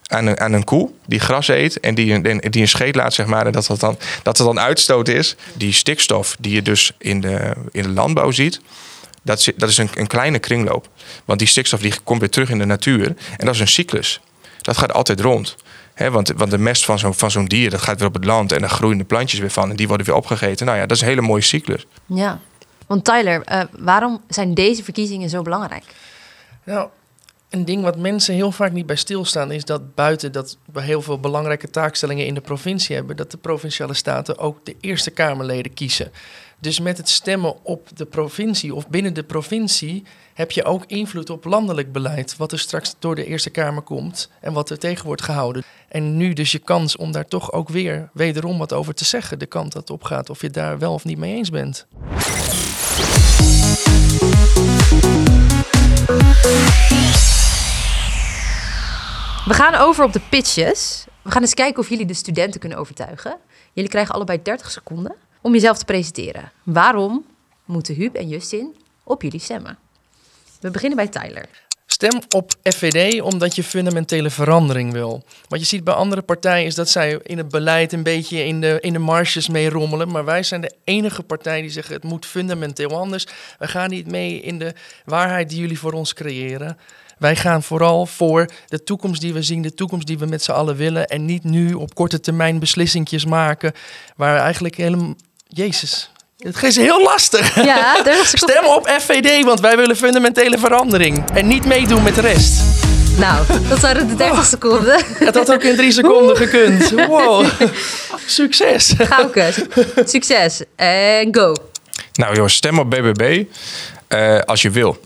aan 0.07 0.27
een, 0.27 0.41
aan 0.41 0.53
een 0.53 0.65
koe 0.65 0.91
die 1.07 1.21
gras 1.21 1.49
eet 1.49 1.81
en 1.81 1.95
die 1.95 2.13
een, 2.13 2.41
en 2.41 2.51
die 2.51 2.63
een 2.63 2.69
scheet 2.69 2.95
laat, 2.95 3.15
zeg 3.15 3.27
maar, 3.27 3.47
en 3.47 3.53
dat 3.53 3.67
dat 3.67 3.81
dan, 3.81 3.99
dat 4.23 4.39
er 4.39 4.45
dan 4.45 4.61
uitstoot 4.61 5.09
is. 5.09 5.37
Die 5.55 5.73
stikstof 5.73 6.37
die 6.41 6.55
je 6.55 6.63
dus 6.63 6.93
in 6.99 7.21
de, 7.21 7.53
in 7.71 7.83
de 7.83 7.89
landbouw 7.89 8.31
ziet, 8.31 8.61
dat 9.25 9.39
is, 9.39 9.51
dat 9.57 9.69
is 9.69 9.79
een, 9.79 9.89
een 9.95 10.07
kleine 10.07 10.39
kringloop. 10.39 10.89
Want 11.25 11.39
die 11.39 11.49
stikstof 11.49 11.81
die 11.81 11.95
komt 12.05 12.21
weer 12.21 12.31
terug 12.31 12.51
in 12.51 12.59
de 12.59 12.65
natuur 12.65 13.07
en 13.07 13.47
dat 13.47 13.55
is 13.55 13.61
een 13.61 13.69
cyclus. 13.69 14.21
Dat 14.61 14.77
gaat 14.77 14.93
altijd 14.93 15.21
rond. 15.21 15.57
Hè, 15.95 16.11
want, 16.11 16.33
want 16.37 16.51
de 16.51 16.59
mest 16.59 16.85
van 16.85 16.99
zo'n 16.99 17.15
van 17.15 17.31
zo'n 17.31 17.45
dier, 17.45 17.71
dat 17.71 17.81
gaat 17.81 17.99
weer 17.99 18.09
op 18.09 18.15
het 18.15 18.25
land 18.25 18.53
en 18.53 18.61
daar 18.61 18.71
groeien 18.71 18.99
de 18.99 19.05
plantjes 19.05 19.41
weer 19.41 19.51
van 19.51 19.71
en 19.71 19.77
die 19.77 19.89
worden 19.89 20.07
weer 20.07 20.15
opgegeten. 20.15 20.67
Nou 20.67 20.79
ja, 20.79 20.87
dat 20.87 20.97
is 20.97 21.03
een 21.03 21.09
hele 21.09 21.21
mooie 21.21 21.43
cyclus. 21.43 21.87
Ja. 22.07 22.41
Want 22.87 23.05
Tyler, 23.05 23.43
eh, 23.43 23.61
waarom 23.79 24.23
zijn 24.29 24.55
deze 24.55 24.85
verkiezingen 24.85 25.29
zo 25.29 25.43
belangrijk? 25.43 25.85
Nou, 26.65 26.89
een 27.51 27.65
ding 27.65 27.83
wat 27.83 27.97
mensen 27.97 28.35
heel 28.35 28.53
vaak 28.53 28.73
niet 28.73 28.87
bij 28.87 28.97
stilstaan 28.97 29.51
is 29.51 29.65
dat 29.65 29.95
buiten 29.95 30.33
dat 30.33 30.57
we 30.73 30.83
heel 30.83 31.03
veel 31.03 31.21
belangrijke 31.21 31.71
taakstellingen 31.71 32.27
in 32.27 32.35
de 32.35 32.41
provincie 32.41 32.97
hebben, 32.97 33.17
dat 33.17 33.31
de 33.31 33.37
provinciale 33.37 33.95
staten 33.95 34.39
ook 34.39 34.65
de 34.65 34.77
Eerste 34.81 35.11
Kamerleden 35.11 35.75
kiezen. 35.75 36.13
Dus 36.61 36.81
met 36.81 36.97
het 36.97 37.09
stemmen 37.09 37.65
op 37.65 37.89
de 37.95 38.05
provincie 38.05 38.75
of 38.75 38.89
binnen 38.89 39.15
de 39.15 39.23
provincie 39.23 40.05
heb 40.35 40.51
je 40.51 40.65
ook 40.65 40.85
invloed 40.87 41.31
op 41.31 41.45
landelijk 41.45 41.93
beleid, 41.93 42.37
wat 42.37 42.53
er 42.53 42.59
straks 42.59 42.95
door 42.99 43.15
de 43.15 43.27
Eerste 43.27 43.51
Kamer 43.51 43.83
komt 43.83 44.31
en 44.41 44.53
wat 44.53 44.71
er 44.71 44.79
tegen 44.79 45.07
wordt 45.07 45.23
gehouden. 45.23 45.63
En 45.89 46.17
nu 46.17 46.33
dus 46.33 46.53
je 46.53 46.59
kans 46.59 46.97
om 46.97 47.13
daar 47.13 47.27
toch 47.27 47.53
ook 47.53 47.69
weer 47.69 48.11
wederom 48.13 48.59
wat 48.59 48.73
over 48.73 48.95
te 48.95 49.05
zeggen, 49.05 49.39
de 49.39 49.47
kant 49.47 49.73
dat 49.73 49.81
het 49.81 49.91
opgaat, 49.91 50.31
of 50.31 50.41
je 50.41 50.51
daar 50.51 50.79
wel 50.79 50.93
of 50.93 51.05
niet 51.05 51.19
mee 51.19 51.35
eens 51.35 51.51
bent. 51.51 51.87
We 59.45 59.55
gaan 59.55 59.75
over 59.75 60.05
op 60.05 60.13
de 60.13 60.21
pitches. 60.29 61.05
We 61.23 61.31
gaan 61.31 61.43
eens 61.43 61.55
kijken 61.55 61.81
of 61.81 61.89
jullie 61.89 62.07
de 62.07 62.15
studenten 62.15 62.61
kunnen 62.61 62.79
overtuigen. 62.79 63.37
Jullie 63.73 63.91
krijgen 63.91 64.15
allebei 64.15 64.43
30 64.43 64.71
seconden 64.71 65.15
om 65.45 65.53
jezelf 65.53 65.79
te 65.79 65.85
presenteren. 65.85 66.53
Waarom 66.63 67.25
moeten 67.65 67.95
Huub 67.95 68.15
en 68.15 68.29
Justin 68.29 68.77
op 69.03 69.23
jullie 69.23 69.41
stemmen? 69.41 69.79
We 70.61 70.71
beginnen 70.71 70.97
bij 70.97 71.09
Tyler. 71.09 71.49
Stem 71.87 72.21
op 72.29 72.53
FVD 72.63 73.21
omdat 73.21 73.57
je 73.57 73.63
fundamentele 73.63 74.31
verandering 74.31 74.93
wil. 74.93 75.25
Wat 75.49 75.61
je 75.61 75.67
ziet 75.67 75.85
bij 75.85 75.95
andere 75.95 76.23
partijen 76.23 76.67
is 76.67 76.75
dat 76.75 76.89
zij 76.89 77.21
in 77.23 77.39
het 77.39 77.49
beleid 77.49 77.93
een 77.93 78.03
beetje 78.03 78.45
in 78.45 78.61
de, 78.61 78.79
in 78.81 78.93
de 78.93 78.99
marges 78.99 79.49
mee 79.49 79.71
rommelen. 79.71 80.09
Maar 80.09 80.25
wij 80.25 80.43
zijn 80.43 80.61
de 80.61 80.75
enige 80.85 81.23
partij 81.23 81.61
die 81.61 81.71
zeggen 81.71 81.95
het 81.95 82.05
moet 82.05 82.27
fundamenteel 82.27 82.99
anders. 82.99 83.27
We 83.59 83.69
gaan 83.69 83.91
niet 83.91 84.07
mee 84.07 84.41
in 84.41 84.59
de 84.59 84.75
waarheid 85.05 85.49
die 85.49 85.61
jullie 85.61 85.79
voor 85.79 85.93
ons 85.93 86.15
creëren. 86.15 86.79
Wij 87.19 87.37
gaan 87.37 87.63
vooral 87.63 88.07
voor 88.07 88.51
de 88.67 88.83
toekomst 88.83 89.21
die 89.21 89.33
we 89.33 89.43
zien, 89.43 89.63
de 89.63 89.75
toekomst 89.75 90.07
die 90.07 90.19
we 90.19 90.27
met 90.27 90.43
z'n 90.43 90.53
allen 90.53 90.77
willen. 90.77 91.07
En 91.07 91.25
niet 91.25 91.45
nu 91.45 91.75
op 91.75 91.95
korte 91.95 92.21
termijn 92.21 92.59
beslissingjes 92.59 93.25
maken 93.25 93.73
waar 94.17 94.39
eigenlijk 94.39 94.77
helemaal... 94.77 95.15
Jezus, 95.55 96.11
het 96.39 96.63
is 96.63 96.77
heel 96.77 97.03
lastig. 97.03 97.65
Ja, 97.65 98.03
30 98.03 98.27
seconden. 98.27 98.57
Stem 98.59 98.73
op 98.73 98.89
FVD, 98.89 99.45
want 99.45 99.61
wij 99.61 99.77
willen 99.77 99.97
fundamentele 99.97 100.59
verandering. 100.59 101.31
En 101.31 101.47
niet 101.47 101.65
meedoen 101.65 102.03
met 102.03 102.15
de 102.15 102.21
rest. 102.21 102.63
Nou, 103.19 103.47
dat 103.69 103.81
waren 103.81 104.09
de 104.09 104.15
30 104.15 104.45
seconden. 104.45 105.05
Het 105.19 105.35
had 105.35 105.53
ook 105.53 105.63
in 105.63 105.77
drie 105.77 105.93
seconden 106.01 106.37
gekund. 106.37 106.91
Wow. 106.91 107.47
Succes. 108.27 108.95
Gauke, 108.99 109.53
succes. 110.05 110.63
En 110.77 111.35
go. 111.35 111.55
Nou 112.13 112.35
joh, 112.35 112.49
stem 112.49 112.79
op 112.79 112.91
BBB 112.91 113.45
eh, 114.09 114.39
als 114.41 114.63
je 114.63 114.71
wil. 114.71 115.01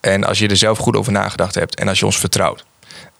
En 0.00 0.24
als 0.24 0.38
je 0.38 0.48
er 0.48 0.56
zelf 0.56 0.78
goed 0.78 0.96
over 0.96 1.12
nagedacht 1.12 1.54
hebt 1.54 1.74
en 1.74 1.88
als 1.88 1.98
je 1.98 2.04
ons 2.04 2.18
vertrouwt. 2.18 2.64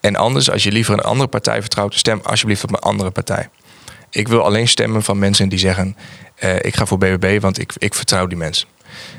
En 0.01 0.17
anders, 0.17 0.51
als 0.51 0.63
je 0.63 0.73
liever 0.73 0.95
een 0.95 1.01
andere 1.01 1.29
partij 1.29 1.61
vertrouwt, 1.61 1.95
stem 1.95 2.21
alsjeblieft 2.23 2.65
op 2.65 2.71
een 2.71 2.79
andere 2.79 3.11
partij. 3.11 3.49
Ik 4.14 4.28
wil 4.28 4.45
alleen 4.45 4.69
stemmen 4.69 5.02
van 5.02 5.19
mensen 5.19 5.49
die 5.49 5.59
zeggen: 5.59 5.97
eh, 6.35 6.57
ik 6.57 6.76
ga 6.76 6.87
voor 6.87 6.99
BBB, 6.99 7.40
want 7.40 7.59
ik, 7.59 7.73
ik 7.78 7.95
vertrouw 7.95 8.26
die 8.26 8.38
mensen. 8.38 8.69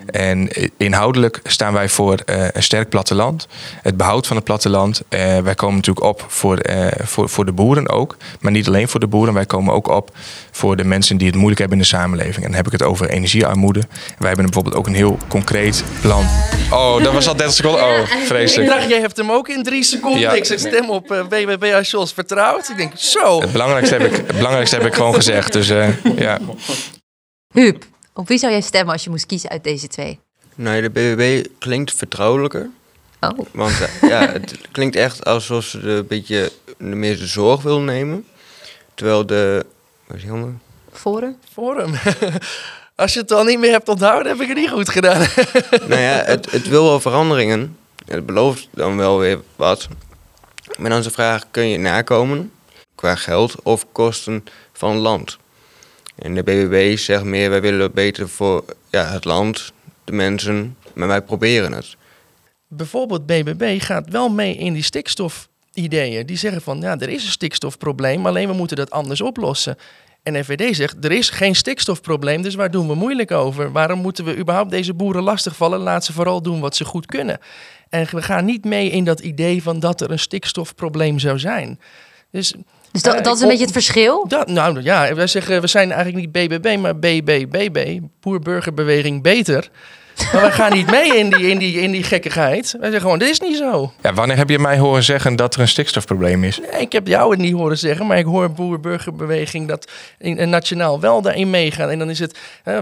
En 0.05 0.49
inhoudelijk 0.77 1.39
staan 1.43 1.73
wij 1.73 1.89
voor 1.89 2.17
eh, 2.25 2.47
een 2.51 2.63
sterk 2.63 2.89
platteland, 2.89 3.47
het 3.81 3.97
behoud 3.97 4.27
van 4.27 4.35
het 4.35 4.45
platteland. 4.45 5.01
Eh, 5.09 5.37
wij 5.37 5.55
komen 5.55 5.75
natuurlijk 5.75 6.05
op 6.05 6.25
voor, 6.27 6.57
eh, 6.57 6.87
voor, 7.05 7.29
voor 7.29 7.45
de 7.45 7.51
boeren 7.51 7.89
ook, 7.89 8.17
maar 8.39 8.51
niet 8.51 8.67
alleen 8.67 8.87
voor 8.87 8.99
de 8.99 9.07
boeren. 9.07 9.33
Wij 9.33 9.45
komen 9.45 9.73
ook 9.73 9.87
op 9.87 10.11
voor 10.51 10.75
de 10.75 10.83
mensen 10.83 11.17
die 11.17 11.27
het 11.27 11.35
moeilijk 11.35 11.59
hebben 11.59 11.77
in 11.77 11.83
de 11.83 11.89
samenleving. 11.89 12.35
En 12.35 12.41
dan 12.41 12.53
heb 12.53 12.65
ik 12.65 12.71
het 12.71 12.83
over 12.83 13.09
energiearmoede. 13.09 13.83
Wij 14.17 14.27
hebben 14.27 14.45
bijvoorbeeld 14.45 14.75
ook 14.75 14.87
een 14.87 14.95
heel 14.95 15.17
concreet 15.27 15.83
plan. 16.01 16.25
Oh, 16.71 17.03
dat 17.03 17.13
was 17.13 17.27
al 17.27 17.35
30 17.35 17.55
seconden. 17.55 17.83
Oh, 17.83 17.99
Ik 17.99 18.25
vreselijk. 18.25 18.69
dacht, 18.69 18.89
jij 18.89 18.99
hebt 18.99 19.17
hem 19.17 19.31
ook 19.31 19.47
in 19.47 19.63
drie 19.63 19.83
seconden. 19.83 20.19
Ja. 20.19 20.31
Ik 20.31 20.45
zeg 20.45 20.59
stem 20.59 20.89
op 20.89 21.25
BBB 21.29 21.73
als 21.75 21.91
je 21.91 21.97
ons 21.97 22.13
vertrouwt. 22.13 22.69
Ik 22.69 22.77
denk, 22.77 22.91
zo. 22.95 23.41
Het 23.41 23.51
belangrijkste 23.51 23.95
heb 23.95 24.11
ik, 24.11 24.15
het 24.15 24.35
belangrijkste 24.35 24.75
heb 24.75 24.85
ik 24.85 24.93
gewoon 24.93 25.13
gezegd. 25.13 25.53
Dus 25.53 25.69
eh, 25.69 25.87
ja. 26.15 26.39
Huub, 27.53 27.85
op 28.13 28.27
wie 28.27 28.37
zou 28.37 28.51
jij 28.51 28.61
stemmen 28.61 28.93
als 28.93 29.03
je 29.03 29.09
moest 29.09 29.25
kiezen 29.25 29.49
uit 29.49 29.63
deze 29.63 29.87
twee? 29.87 30.19
Nou, 30.55 30.81
de 30.81 30.89
BBB 30.89 31.45
klinkt 31.59 31.93
vertrouwelijker. 31.93 32.69
Oh, 33.19 33.39
Want 33.51 33.81
eh, 33.81 34.09
ja, 34.09 34.19
het 34.31 34.57
klinkt 34.71 34.95
echt 34.95 35.25
alsof 35.25 35.63
ze 35.63 35.79
de, 35.79 35.89
een 35.89 36.07
beetje 36.07 36.51
de 36.77 36.83
meeste 36.83 37.27
zorg 37.27 37.61
wil 37.61 37.79
nemen. 37.79 38.25
Terwijl 38.93 39.25
de... 39.25 39.65
Wat 40.07 40.17
is 40.17 40.23
die 40.23 40.31
andere? 40.31 40.51
Forum? 40.91 41.37
Forum. 41.53 41.93
Als 42.95 43.13
je 43.13 43.19
het 43.19 43.31
al 43.31 43.43
niet 43.43 43.59
meer 43.59 43.71
hebt 43.71 43.89
onthouden, 43.89 44.31
heb 44.31 44.41
ik 44.41 44.47
het 44.47 44.57
niet 44.57 44.69
goed 44.69 44.89
gedaan. 44.89 45.19
nou 45.87 46.01
ja, 46.01 46.23
het, 46.25 46.51
het 46.51 46.67
wil 46.67 46.83
wel 46.83 46.99
veranderingen. 46.99 47.77
Het 48.05 48.25
belooft 48.25 48.67
dan 48.71 48.97
wel 48.97 49.19
weer 49.19 49.39
wat. 49.55 49.87
Maar 50.77 50.89
dan 50.89 50.99
is 50.99 51.05
de 51.05 51.11
vraag, 51.11 51.43
kun 51.51 51.67
je 51.67 51.77
nakomen? 51.77 52.51
Qua 52.95 53.15
geld 53.15 53.55
of 53.63 53.85
kosten 53.91 54.43
van 54.73 54.91
het 54.91 55.01
land? 55.01 55.37
En 56.15 56.35
de 56.35 56.43
BBB 56.43 56.97
zegt 56.97 57.23
meer, 57.23 57.49
wij 57.49 57.61
willen 57.61 57.91
beter 57.93 58.29
voor 58.29 58.65
ja, 58.89 59.05
het 59.05 59.25
land, 59.25 59.73
de 60.03 60.11
mensen. 60.11 60.77
Maar 60.93 61.07
wij 61.07 61.21
proberen 61.21 61.73
het. 61.73 61.95
Bijvoorbeeld 62.67 63.25
BBB 63.25 63.81
gaat 63.81 64.09
wel 64.09 64.29
mee 64.29 64.55
in 64.55 64.73
die 64.73 64.83
stikstofideeën. 64.83 66.25
Die 66.25 66.37
zeggen 66.37 66.61
van, 66.61 66.81
ja, 66.81 66.99
er 66.99 67.09
is 67.09 67.23
een 67.25 67.31
stikstofprobleem, 67.31 68.25
alleen 68.25 68.47
we 68.47 68.53
moeten 68.53 68.77
dat 68.77 68.91
anders 68.91 69.21
oplossen. 69.21 69.77
En 70.23 70.43
FVD 70.43 70.75
zegt, 70.75 71.05
er 71.05 71.11
is 71.11 71.29
geen 71.29 71.55
stikstofprobleem, 71.55 72.41
dus 72.41 72.55
waar 72.55 72.71
doen 72.71 72.87
we 72.87 72.95
moeilijk 72.95 73.31
over? 73.31 73.71
Waarom 73.71 73.99
moeten 73.99 74.25
we 74.25 74.37
überhaupt 74.37 74.69
deze 74.69 74.93
boeren 74.93 75.23
lastigvallen? 75.23 75.79
Laat 75.79 76.05
ze 76.05 76.13
vooral 76.13 76.41
doen 76.41 76.59
wat 76.59 76.75
ze 76.75 76.85
goed 76.85 77.05
kunnen. 77.05 77.39
En 77.89 78.07
we 78.11 78.21
gaan 78.21 78.45
niet 78.45 78.65
mee 78.65 78.89
in 78.89 79.03
dat 79.03 79.19
idee 79.19 79.63
van 79.63 79.79
dat 79.79 80.01
er 80.01 80.11
een 80.11 80.19
stikstofprobleem 80.19 81.19
zou 81.19 81.39
zijn. 81.39 81.79
Dus, 82.31 82.53
Dus 82.93 83.01
dat, 83.01 83.15
eh, 83.15 83.23
dat 83.23 83.35
is 83.35 83.41
een 83.41 83.47
beetje 83.47 83.63
het 83.63 83.73
verschil? 83.73 84.27
Dat, 84.27 84.47
nou 84.47 84.81
ja, 84.81 85.15
wij 85.15 85.27
zeggen, 85.27 85.61
we 85.61 85.67
zijn 85.67 85.91
eigenlijk 85.91 86.25
niet 86.25 86.31
BBB, 86.31 86.77
maar 86.77 86.99
BBBB, 86.99 87.99
Boer-Burgerbeweging 88.19 89.21
Beter. 89.21 89.69
Maar 90.33 90.41
wij 90.41 90.51
gaan 90.51 90.73
niet 90.73 90.91
mee 90.91 91.17
in 91.17 91.29
die, 91.29 91.47
in, 91.49 91.57
die, 91.57 91.81
in 91.81 91.91
die 91.91 92.03
gekkigheid. 92.03 92.71
Wij 92.71 92.81
zeggen 92.81 93.01
gewoon, 93.01 93.19
dit 93.19 93.29
is 93.29 93.39
niet 93.39 93.57
zo. 93.57 93.93
ja, 94.01 94.13
wanneer 94.13 94.37
heb 94.37 94.49
je 94.49 94.59
mij 94.59 94.77
horen 94.77 95.03
zeggen 95.03 95.35
dat 95.35 95.55
er 95.55 95.61
een 95.61 95.67
stikstofprobleem 95.67 96.43
is? 96.43 96.59
Nee, 96.59 96.81
ik 96.81 96.91
heb 96.91 97.07
jou 97.07 97.31
het 97.31 97.39
niet 97.39 97.53
horen 97.53 97.77
zeggen, 97.77 98.07
maar 98.07 98.17
ik 98.17 98.25
hoor 98.25 98.51
Boer-Burgerbeweging 98.51 99.67
dat 99.67 99.91
in, 100.17 100.37
in 100.37 100.49
nationaal 100.49 100.99
wel 100.99 101.21
daarin 101.21 101.49
meegaan. 101.49 101.89
En 101.89 101.99
dan 101.99 102.09
is 102.09 102.19
het 102.19 102.39
eh, 102.63 102.77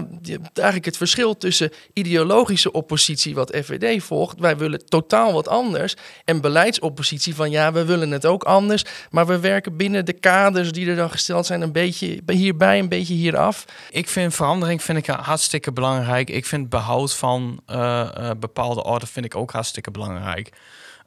eigenlijk 0.54 0.84
het 0.84 0.96
verschil 0.96 1.36
tussen 1.36 1.70
ideologische 1.92 2.72
oppositie, 2.72 3.34
wat 3.34 3.56
FVD 3.62 4.02
volgt. 4.02 4.40
Wij 4.40 4.56
willen 4.56 4.86
totaal 4.86 5.32
wat 5.32 5.48
anders. 5.48 5.96
En 6.24 6.40
beleidsoppositie 6.40 7.34
van 7.34 7.50
ja, 7.50 7.72
we 7.72 7.84
willen 7.84 8.10
het 8.10 8.26
ook 8.26 8.42
anders. 8.42 8.84
Maar 9.10 9.26
we 9.26 9.38
werken 9.38 9.76
binnen 9.76 10.04
de 10.04 10.12
kaders 10.12 10.72
die 10.72 10.88
er 10.88 10.96
dan 10.96 11.10
gesteld 11.10 11.46
zijn, 11.46 11.60
een 11.60 11.72
beetje 11.72 12.20
hierbij, 12.26 12.78
een 12.78 12.88
beetje 12.88 13.14
hieraf. 13.14 13.64
Ik 13.90 14.08
vind 14.08 14.34
verandering 14.34 14.82
vind 14.82 14.98
ik 14.98 15.06
hartstikke 15.06 15.72
belangrijk. 15.72 16.30
Ik 16.30 16.46
vind 16.46 16.68
behoud 16.68 17.14
van 17.22 17.60
eh, 17.66 18.00
eh, 18.30 18.36
bepaalde 18.38 18.84
orde 18.84 19.06
vind 19.06 19.24
ik 19.24 19.36
ook 19.36 19.52
hartstikke 19.52 19.90
belangrijk. 19.90 20.52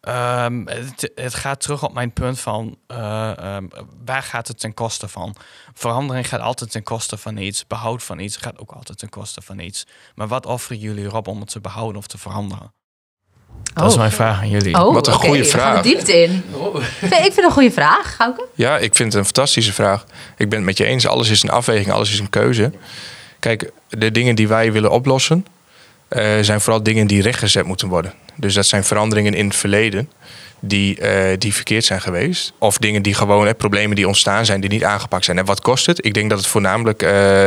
Ehm, 0.01 0.65
het, 0.65 1.12
het 1.15 1.34
gaat 1.34 1.60
terug 1.62 1.84
op 1.84 1.93
mijn 1.93 2.12
punt 2.13 2.39
van 2.39 2.77
eh, 2.88 3.38
ehm, 3.38 3.65
waar 4.05 4.24
gaat 4.24 4.48
het 4.48 4.60
ten 4.60 4.74
koste 4.74 5.07
van? 5.07 5.36
Verandering 5.74 6.27
gaat 6.27 6.39
altijd 6.41 6.72
ten 6.72 6.84
koste 6.84 7.17
van 7.17 7.38
iets. 7.38 7.67
Behoud 7.67 8.03
van 8.03 8.19
iets 8.19 8.38
gaat 8.38 8.60
ook 8.60 8.72
altijd 8.72 8.98
ten 8.98 9.10
koste 9.10 9.41
van 9.41 9.60
iets. 9.60 9.86
Maar 10.15 10.27
wat 10.27 10.45
offeren 10.45 10.77
jullie 10.79 11.03
erop 11.05 11.27
om 11.27 11.39
het 11.39 11.50
te 11.50 11.60
behouden 11.62 11.98
of 11.98 12.07
te 12.07 12.17
veranderen? 12.17 12.72
Dat 13.74 13.86
is 13.88 13.93
Oh. 13.93 14.00
mijn 14.00 14.12
vraag 14.12 14.39
aan 14.39 14.50
jullie. 14.50 14.75
Oh, 14.86 14.93
Wat 14.93 15.07
een 15.07 15.13
goede 15.13 15.45
vraag. 15.45 15.81
diepte 15.81 16.13
in. 16.24 16.31
Ik 16.31 16.43
vind- 16.81 17.12
Ik 17.13 17.19
vind 17.19 17.36
het 17.36 17.45
een 17.45 17.51
goede 17.51 17.72
vraag, 17.72 18.15
Gauke. 18.15 18.48
Ja, 18.53 18.77
ik 18.77 18.95
vind 18.95 19.10
het 19.10 19.17
een 19.22 19.24
fantastische 19.25 19.74
vraag. 19.74 20.05
Ik 20.38 20.50
ben 20.50 20.57
het 20.57 20.67
met 20.67 20.77
je 20.77 20.86
eens. 20.86 21.07
Alles 21.07 21.29
is 21.29 21.43
een 21.43 21.50
afweging, 21.50 21.91
alles 21.91 22.12
is 22.12 22.19
een 22.19 22.29
keuze. 22.29 22.72
Kijk, 23.39 23.72
de 23.89 24.12
dingen 24.12 24.36
die 24.36 24.48
wij 24.48 24.72
willen 24.72 24.91
oplossen, 24.91 25.45
eh, 26.07 26.38
zijn 26.41 26.62
vooral 26.62 26.83
dingen 26.83 27.07
die 27.07 27.21
rechtgezet 27.21 27.65
moeten 27.65 27.88
worden. 27.88 28.13
Dus 28.35 28.53
dat 28.53 28.65
zijn 28.65 28.83
veranderingen 28.83 29.33
in 29.33 29.47
het 29.47 29.55
verleden 29.55 30.09
die, 30.59 31.00
eh, 31.00 31.38
die 31.38 31.53
verkeerd 31.53 31.85
zijn 31.85 32.01
geweest. 32.01 32.53
Of 32.59 32.77
dingen 32.77 33.01
die 33.01 33.13
gewoon, 33.13 33.47
eh, 33.47 33.53
problemen 33.57 33.95
die 33.95 34.07
ontstaan 34.07 34.45
zijn, 34.45 34.62
die 34.62 34.69
niet 34.69 34.83
aangepakt 34.83 35.25
zijn. 35.25 35.38
En 35.38 35.45
wat 35.45 35.62
kost 35.62 35.85
het? 35.85 36.05
Ik 36.05 36.13
denk 36.13 36.29
dat 36.29 36.39
het 36.39 36.47
voornamelijk 36.47 37.05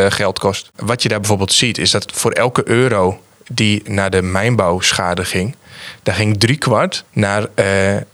geld 0.08 0.38
kost. 0.38 0.70
Wat 0.76 1.02
je 1.02 1.08
daar 1.08 1.20
bijvoorbeeld 1.20 1.52
ziet, 1.52 1.78
is 1.78 1.90
dat 1.90 2.12
voor 2.12 2.32
elke 2.32 2.68
euro 2.68 3.20
die 3.52 3.82
naar 3.84 4.10
de 4.10 4.22
mijnbouwschade 4.22 5.24
ging, 5.24 5.56
daar 6.02 6.14
ging 6.14 6.38
drie 6.38 6.56
kwart 6.56 7.04
naar, 7.12 7.46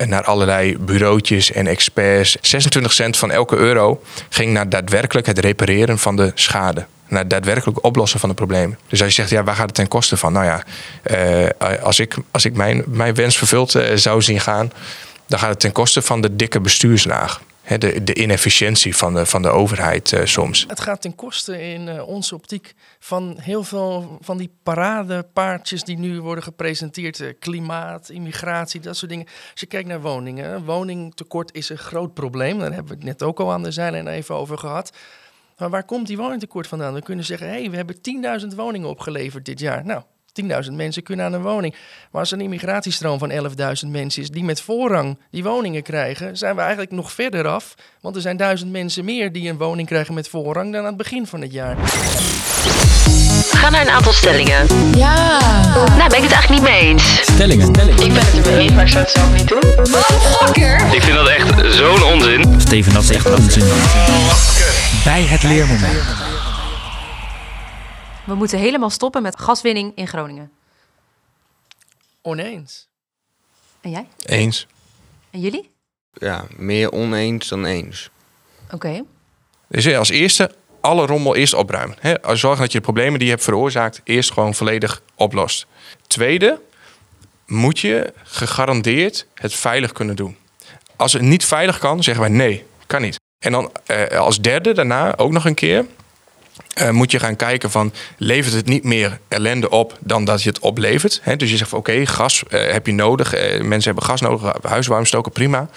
naar 0.06 0.22
allerlei 0.22 0.78
bureautjes 0.78 1.52
en 1.52 1.66
experts. 1.66 2.36
26 2.40 2.92
cent 2.92 3.16
van 3.16 3.30
elke 3.30 3.56
euro 3.56 4.02
ging 4.28 4.52
naar 4.52 4.68
daadwerkelijk 4.68 5.26
het 5.26 5.38
repareren 5.38 5.98
van 5.98 6.16
de 6.16 6.32
schade. 6.34 6.86
Naar 7.08 7.20
het 7.20 7.30
daadwerkelijk 7.30 7.84
oplossen 7.84 8.20
van 8.20 8.28
de 8.28 8.34
problemen. 8.34 8.78
Dus 8.88 9.02
als 9.02 9.08
je 9.08 9.14
zegt, 9.14 9.30
ja, 9.30 9.44
waar 9.44 9.54
gaat 9.54 9.66
het 9.66 9.74
ten 9.74 9.88
koste 9.88 10.16
van? 10.16 10.32
Nou 10.32 10.44
ja, 10.44 10.62
eh, 11.02 11.82
als 11.82 11.98
ik, 11.98 12.16
als 12.30 12.44
ik 12.44 12.54
mijn, 12.54 12.84
mijn 12.86 13.14
wens 13.14 13.36
vervuld 13.36 13.74
eh, 13.74 13.96
zou 13.96 14.22
zien 14.22 14.40
gaan, 14.40 14.72
dan 15.26 15.38
gaat 15.38 15.48
het 15.48 15.60
ten 15.60 15.72
koste 15.72 16.02
van 16.02 16.20
de 16.20 16.36
dikke 16.36 16.60
bestuurslaag. 16.60 17.42
De, 17.78 18.04
de 18.04 18.14
inefficiëntie 18.14 18.96
van 18.96 19.14
de, 19.14 19.26
van 19.26 19.42
de 19.42 19.48
overheid 19.48 20.12
eh, 20.12 20.24
soms. 20.24 20.64
Het 20.68 20.80
gaat 20.80 21.00
ten 21.00 21.14
koste 21.14 21.62
in 21.62 22.02
onze 22.02 22.34
optiek 22.34 22.74
van 22.98 23.36
heel 23.40 23.64
veel 23.64 24.18
van 24.20 24.36
die 24.36 24.50
paradepaardjes 24.62 25.84
die 25.84 25.98
nu 25.98 26.20
worden 26.20 26.44
gepresenteerd. 26.44 27.34
klimaat, 27.38 28.08
immigratie, 28.08 28.80
dat 28.80 28.96
soort 28.96 29.10
dingen. 29.10 29.26
Als 29.50 29.60
je 29.60 29.66
kijkt 29.66 29.88
naar 29.88 30.00
woningen, 30.00 30.64
woningtekort 30.64 31.54
is 31.54 31.68
een 31.68 31.78
groot 31.78 32.14
probleem. 32.14 32.58
Daar 32.58 32.72
hebben 32.72 32.88
we 32.88 32.94
het 32.94 33.04
net 33.04 33.22
ook 33.22 33.40
al 33.40 33.52
aan 33.52 33.62
de 33.62 33.70
zijlijn 33.70 34.06
even 34.06 34.34
over 34.34 34.58
gehad. 34.58 34.92
Maar 35.58 35.70
waar 35.70 35.84
komt 35.84 36.06
die 36.06 36.16
woningtekort 36.16 36.66
vandaan? 36.66 36.94
We 36.94 37.02
kunnen 37.02 37.24
zeggen, 37.24 37.48
hé, 37.48 37.60
hey, 37.60 37.70
we 37.70 37.76
hebben 37.76 37.96
10.000 38.50 38.56
woningen 38.56 38.88
opgeleverd 38.88 39.44
dit 39.44 39.60
jaar. 39.60 39.84
Nou, 39.84 40.02
10.000 40.42 40.72
mensen 40.72 41.02
kunnen 41.02 41.26
aan 41.26 41.32
een 41.32 41.42
woning. 41.42 41.74
Maar 42.10 42.20
als 42.20 42.30
er 42.30 42.38
een 42.38 42.44
immigratiestroom 42.44 43.18
van 43.18 43.30
11.000 43.30 43.88
mensen 43.88 44.22
is 44.22 44.30
die 44.30 44.44
met 44.44 44.60
voorrang 44.60 45.18
die 45.30 45.42
woningen 45.42 45.82
krijgen, 45.82 46.36
zijn 46.36 46.54
we 46.54 46.60
eigenlijk 46.60 46.90
nog 46.90 47.12
verder 47.12 47.46
af. 47.46 47.74
Want 48.00 48.16
er 48.16 48.22
zijn 48.22 48.36
duizend 48.36 48.70
mensen 48.70 49.04
meer 49.04 49.32
die 49.32 49.48
een 49.48 49.58
woning 49.58 49.88
krijgen 49.88 50.14
met 50.14 50.28
voorrang 50.28 50.72
dan 50.72 50.80
aan 50.80 50.86
het 50.86 50.96
begin 50.96 51.26
van 51.26 51.40
het 51.40 51.52
jaar. 51.52 51.76
Ga 53.52 53.70
naar 53.70 53.80
een 53.80 53.90
aantal 53.90 54.12
stellingen. 54.12 54.66
Ja. 54.96 55.38
Nou, 55.96 56.08
ben 56.08 56.16
ik 56.16 56.22
het 56.22 56.32
eigenlijk 56.32 56.48
niet 56.48 56.62
mee 56.62 56.80
eens. 56.80 57.22
Stellingen. 57.22 57.66
Stellingen. 57.66 58.06
Ik 58.06 58.12
ben 58.12 58.24
het 58.24 58.46
er 58.46 58.52
mee 58.52 58.60
eens, 58.60 58.72
maar 58.72 58.84
ik 58.84 58.90
zou 58.90 59.04
het 59.04 59.12
zelf 59.12 59.32
niet 59.32 59.48
doen. 59.48 60.94
Ik 60.94 61.02
vind 61.02 61.16
dat 61.16 61.28
echt 61.28 61.74
zo'n 61.74 62.02
onzin. 62.02 62.60
Steven, 62.60 62.92
dat 62.92 63.02
is 63.02 63.10
echt 63.10 63.30
onzin. 63.30 63.64
Bij 65.04 65.22
het 65.22 65.42
leermoment. 65.42 66.04
We 68.26 68.34
moeten 68.34 68.58
helemaal 68.58 68.90
stoppen 68.90 69.22
met 69.22 69.40
gaswinning 69.40 69.92
in 69.94 70.08
Groningen. 70.08 70.52
Oneens. 72.22 72.88
En 73.80 73.90
jij? 73.90 74.06
Eens. 74.22 74.66
En 75.30 75.40
jullie? 75.40 75.70
Ja, 76.12 76.44
meer 76.56 76.92
oneens 76.92 77.48
dan 77.48 77.64
eens. 77.64 78.10
Oké. 78.70 79.02
Dus 79.68 79.84
ja, 79.84 79.98
als 79.98 80.08
eerste 80.08 80.54
alle 80.80 81.06
rommel 81.06 81.36
eerst 81.36 81.54
opruimen. 81.54 81.96
Hè? 82.00 82.36
Zorgen 82.36 82.60
dat 82.60 82.72
je 82.72 82.78
de 82.78 82.84
problemen 82.84 83.18
die 83.18 83.28
je 83.28 83.34
hebt 83.34 83.44
veroorzaakt 83.44 84.00
eerst 84.04 84.32
gewoon 84.32 84.54
volledig 84.54 85.02
oplost. 85.14 85.66
Tweede, 86.06 86.60
moet 87.46 87.78
je 87.78 88.12
gegarandeerd 88.22 89.26
het 89.34 89.54
veilig 89.54 89.92
kunnen 89.92 90.16
doen. 90.16 90.36
Als 90.96 91.12
het 91.12 91.22
niet 91.22 91.44
veilig 91.44 91.78
kan, 91.78 92.02
zeggen 92.02 92.22
wij 92.22 92.32
nee, 92.32 92.66
kan 92.86 93.00
niet. 93.00 93.22
En 93.44 93.52
dan 93.52 93.70
eh, 93.86 94.18
als 94.18 94.40
derde 94.40 94.72
daarna 94.72 95.16
ook 95.16 95.32
nog 95.32 95.44
een 95.44 95.54
keer 95.54 95.86
eh, 96.74 96.90
moet 96.90 97.10
je 97.10 97.18
gaan 97.18 97.36
kijken 97.36 97.70
van 97.70 97.92
levert 98.18 98.54
het 98.54 98.66
niet 98.66 98.84
meer 98.84 99.18
ellende 99.28 99.70
op 99.70 99.98
dan 100.00 100.24
dat 100.24 100.42
je 100.42 100.48
het 100.48 100.58
oplevert. 100.58 101.22
Dus 101.36 101.50
je 101.50 101.56
zegt 101.56 101.70
van 101.70 101.78
oké, 101.78 102.06
gas 102.06 102.42
eh, 102.48 102.72
heb 102.72 102.86
je 102.86 102.92
nodig. 102.92 103.32
Mensen 103.62 103.84
hebben 103.84 104.02
gas 104.02 104.20
nodig, 104.20 104.52
huiswarming 104.62 105.08
stoken, 105.08 105.32
prima. 105.32 105.68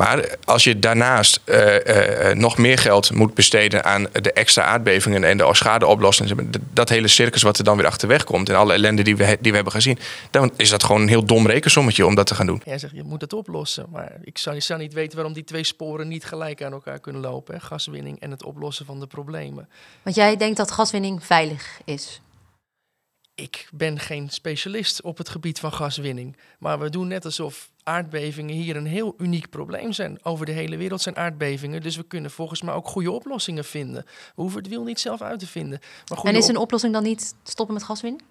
Maar 0.00 0.36
als 0.44 0.64
je 0.64 0.78
daarnaast 0.78 1.40
eh, 1.44 2.30
eh, 2.30 2.36
nog 2.36 2.58
meer 2.58 2.78
geld 2.78 3.12
moet 3.12 3.34
besteden 3.34 3.84
aan 3.84 4.06
de 4.12 4.32
extra 4.32 4.64
aardbevingen 4.64 5.24
en 5.24 5.36
de 5.36 5.48
schadeoplossingen, 5.52 6.50
dat 6.72 6.88
hele 6.88 7.08
circus 7.08 7.42
wat 7.42 7.58
er 7.58 7.64
dan 7.64 7.76
weer 7.76 7.86
achterweg 7.86 8.24
komt 8.24 8.48
en 8.48 8.54
alle 8.54 8.72
ellende 8.72 9.02
die 9.02 9.16
we, 9.16 9.36
die 9.40 9.50
we 9.50 9.54
hebben 9.54 9.72
gezien, 9.72 9.98
dan 10.30 10.52
is 10.56 10.70
dat 10.70 10.84
gewoon 10.84 11.00
een 11.00 11.08
heel 11.08 11.24
dom 11.24 11.46
rekensommetje 11.46 12.06
om 12.06 12.14
dat 12.14 12.26
te 12.26 12.34
gaan 12.34 12.46
doen. 12.46 12.62
Jij 12.64 12.78
zegt, 12.78 12.94
je 12.94 13.02
moet 13.02 13.20
het 13.20 13.32
oplossen. 13.32 13.86
Maar 13.90 14.12
ik 14.22 14.38
zou, 14.38 14.60
zou 14.60 14.80
niet 14.80 14.92
weten 14.92 15.16
waarom 15.16 15.34
die 15.34 15.44
twee 15.44 15.64
sporen 15.64 16.08
niet 16.08 16.24
gelijk 16.24 16.62
aan 16.62 16.72
elkaar 16.72 16.98
kunnen 16.98 17.22
lopen. 17.22 17.54
Hè? 17.54 17.60
Gaswinning 17.60 18.20
en 18.20 18.30
het 18.30 18.44
oplossen 18.44 18.86
van 18.86 19.00
de 19.00 19.06
problemen. 19.06 19.68
Want 20.02 20.16
jij 20.16 20.36
denkt 20.36 20.56
dat 20.56 20.70
gaswinning 20.70 21.24
veilig 21.24 21.80
is. 21.84 22.20
Ik 23.40 23.68
ben 23.72 23.98
geen 23.98 24.30
specialist 24.30 25.02
op 25.02 25.18
het 25.18 25.28
gebied 25.28 25.58
van 25.58 25.72
gaswinning. 25.72 26.36
Maar 26.58 26.78
we 26.78 26.90
doen 26.90 27.08
net 27.08 27.24
alsof 27.24 27.70
aardbevingen 27.82 28.54
hier 28.54 28.76
een 28.76 28.86
heel 28.86 29.14
uniek 29.18 29.50
probleem 29.50 29.92
zijn. 29.92 30.18
Over 30.24 30.46
de 30.46 30.52
hele 30.52 30.76
wereld 30.76 31.00
zijn 31.00 31.16
aardbevingen. 31.16 31.82
Dus 31.82 31.96
we 31.96 32.02
kunnen 32.02 32.30
volgens 32.30 32.62
mij 32.62 32.74
ook 32.74 32.88
goede 32.88 33.10
oplossingen 33.10 33.64
vinden. 33.64 34.04
We 34.04 34.42
hoeven 34.42 34.58
het 34.58 34.68
wiel 34.68 34.84
niet 34.84 35.00
zelf 35.00 35.20
uit 35.20 35.38
te 35.38 35.46
vinden. 35.46 35.78
Maar 35.80 36.18
goede 36.18 36.36
En 36.36 36.42
is 36.42 36.48
een 36.48 36.56
oplossing 36.56 36.92
dan 36.92 37.02
niet 37.02 37.34
stoppen 37.42 37.74
met 37.74 37.84
gaswinning? 37.84 38.22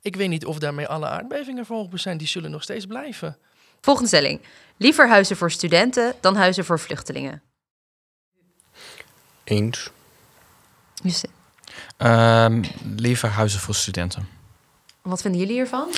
Ik 0.00 0.16
weet 0.16 0.28
niet 0.28 0.46
of 0.46 0.58
daarmee 0.58 0.86
alle 0.86 1.06
aardbevingen 1.06 1.66
volgbaar 1.66 1.98
zijn. 1.98 2.18
Die 2.18 2.28
zullen 2.28 2.50
nog 2.50 2.62
steeds 2.62 2.86
blijven. 2.86 3.38
Volgende 3.80 4.08
stelling. 4.08 4.40
Liever 4.76 5.08
huizen 5.08 5.36
voor 5.36 5.50
studenten 5.50 6.14
dan 6.20 6.36
huizen 6.36 6.64
voor 6.64 6.78
vluchtelingen. 6.78 7.42
Eens. 9.44 9.90
Justin, 11.02 11.30
Ehm, 11.96 12.62
liever 12.96 13.28
huizen 13.28 13.60
voor 13.60 13.74
studenten. 13.74 14.38
wat 15.02 15.20
vinden 15.22 15.40
jullie 15.40 15.54
hiervan? 15.54 15.88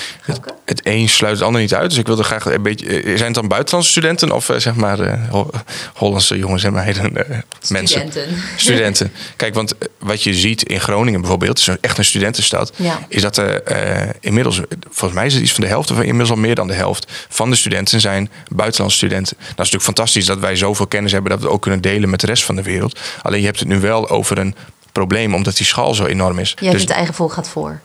Het 0.65 0.81
een 0.87 1.09
sluit 1.09 1.35
het 1.35 1.43
ander 1.45 1.61
niet 1.61 1.75
uit. 1.75 1.91
Dus 1.91 1.99
ik 1.99 2.07
wilde 2.07 2.23
graag 2.23 2.45
een 2.45 2.63
beetje. 2.63 2.87
eh, 2.87 3.03
Zijn 3.05 3.25
het 3.25 3.35
dan 3.35 3.49
buitenlandse 3.49 3.91
studenten 3.91 4.33
of 4.33 4.49
eh, 4.49 4.57
zeg 4.57 4.75
maar 4.75 5.01
eh, 5.01 5.29
Ho- 5.31 5.51
Hollandse 5.95 6.39
jongens 6.39 6.65
en 6.65 6.73
meiden? 6.73 7.17
eh, 7.17 7.39
mensen. 7.69 8.01
Studenten. 8.01 8.43
Studenten. 8.57 9.13
Kijk, 9.37 9.55
want 9.55 9.75
wat 9.99 10.23
je 10.23 10.35
ziet 10.35 10.63
in 10.63 10.81
Groningen 10.81 11.21
bijvoorbeeld, 11.21 11.59
het 11.61 11.69
is 11.69 11.77
echt 11.81 11.99
een 11.99 12.05
studentenstad, 12.05 12.73
Ja. 12.77 12.99
is 13.09 13.23
dat 13.23 13.37
er 13.37 13.63
eh, 13.63 14.11
inmiddels, 14.21 14.61
volgens 14.91 15.13
mij 15.13 15.27
is 15.27 15.35
het 15.35 15.43
iets 15.43 15.53
van 15.53 15.61
de 15.65 15.69
helft, 15.71 15.91
of 15.91 15.97
inmiddels 15.99 16.31
al 16.31 16.37
meer 16.37 16.55
dan 16.55 16.67
de 16.67 16.75
helft 16.75 17.13
van 17.29 17.51
de 17.51 17.57
studenten 17.57 18.01
zijn 18.01 18.31
buitenlandse 18.55 18.97
studenten. 18.97 19.37
Nou, 19.39 19.49
is 19.51 19.57
natuurlijk 19.57 19.85
fantastisch 19.85 20.27
dat 20.27 20.39
wij 20.39 20.57
zoveel 20.57 20.87
kennis 20.87 21.13
hebben 21.13 21.31
dat 21.31 21.39
we 21.41 21.45
het 21.47 21.55
ook 21.55 21.63
kunnen 21.63 21.81
delen 21.81 22.11
met 22.11 22.21
de 22.21 22.27
rest 22.27 22.45
van 22.45 22.57
de 22.57 22.63
wereld. 22.63 23.01
Alleen 23.23 23.41
je 23.41 23.47
hebt 23.47 23.59
het 23.59 23.69
nu 23.69 23.81
wel 23.81 24.09
over 24.09 24.39
een 24.39 24.55
probleem, 24.93 25.35
omdat 25.35 25.57
die 25.57 25.67
schaal 25.67 25.95
zo 25.95 26.05
enorm 26.05 26.39
is. 26.39 26.49
Jij 26.49 26.65
Dus 26.65 26.71
vindt 26.71 26.89
de 26.89 26.95
eigen 26.95 27.15
volk 27.15 27.33
gaat 27.33 27.49
voor. 27.49 27.81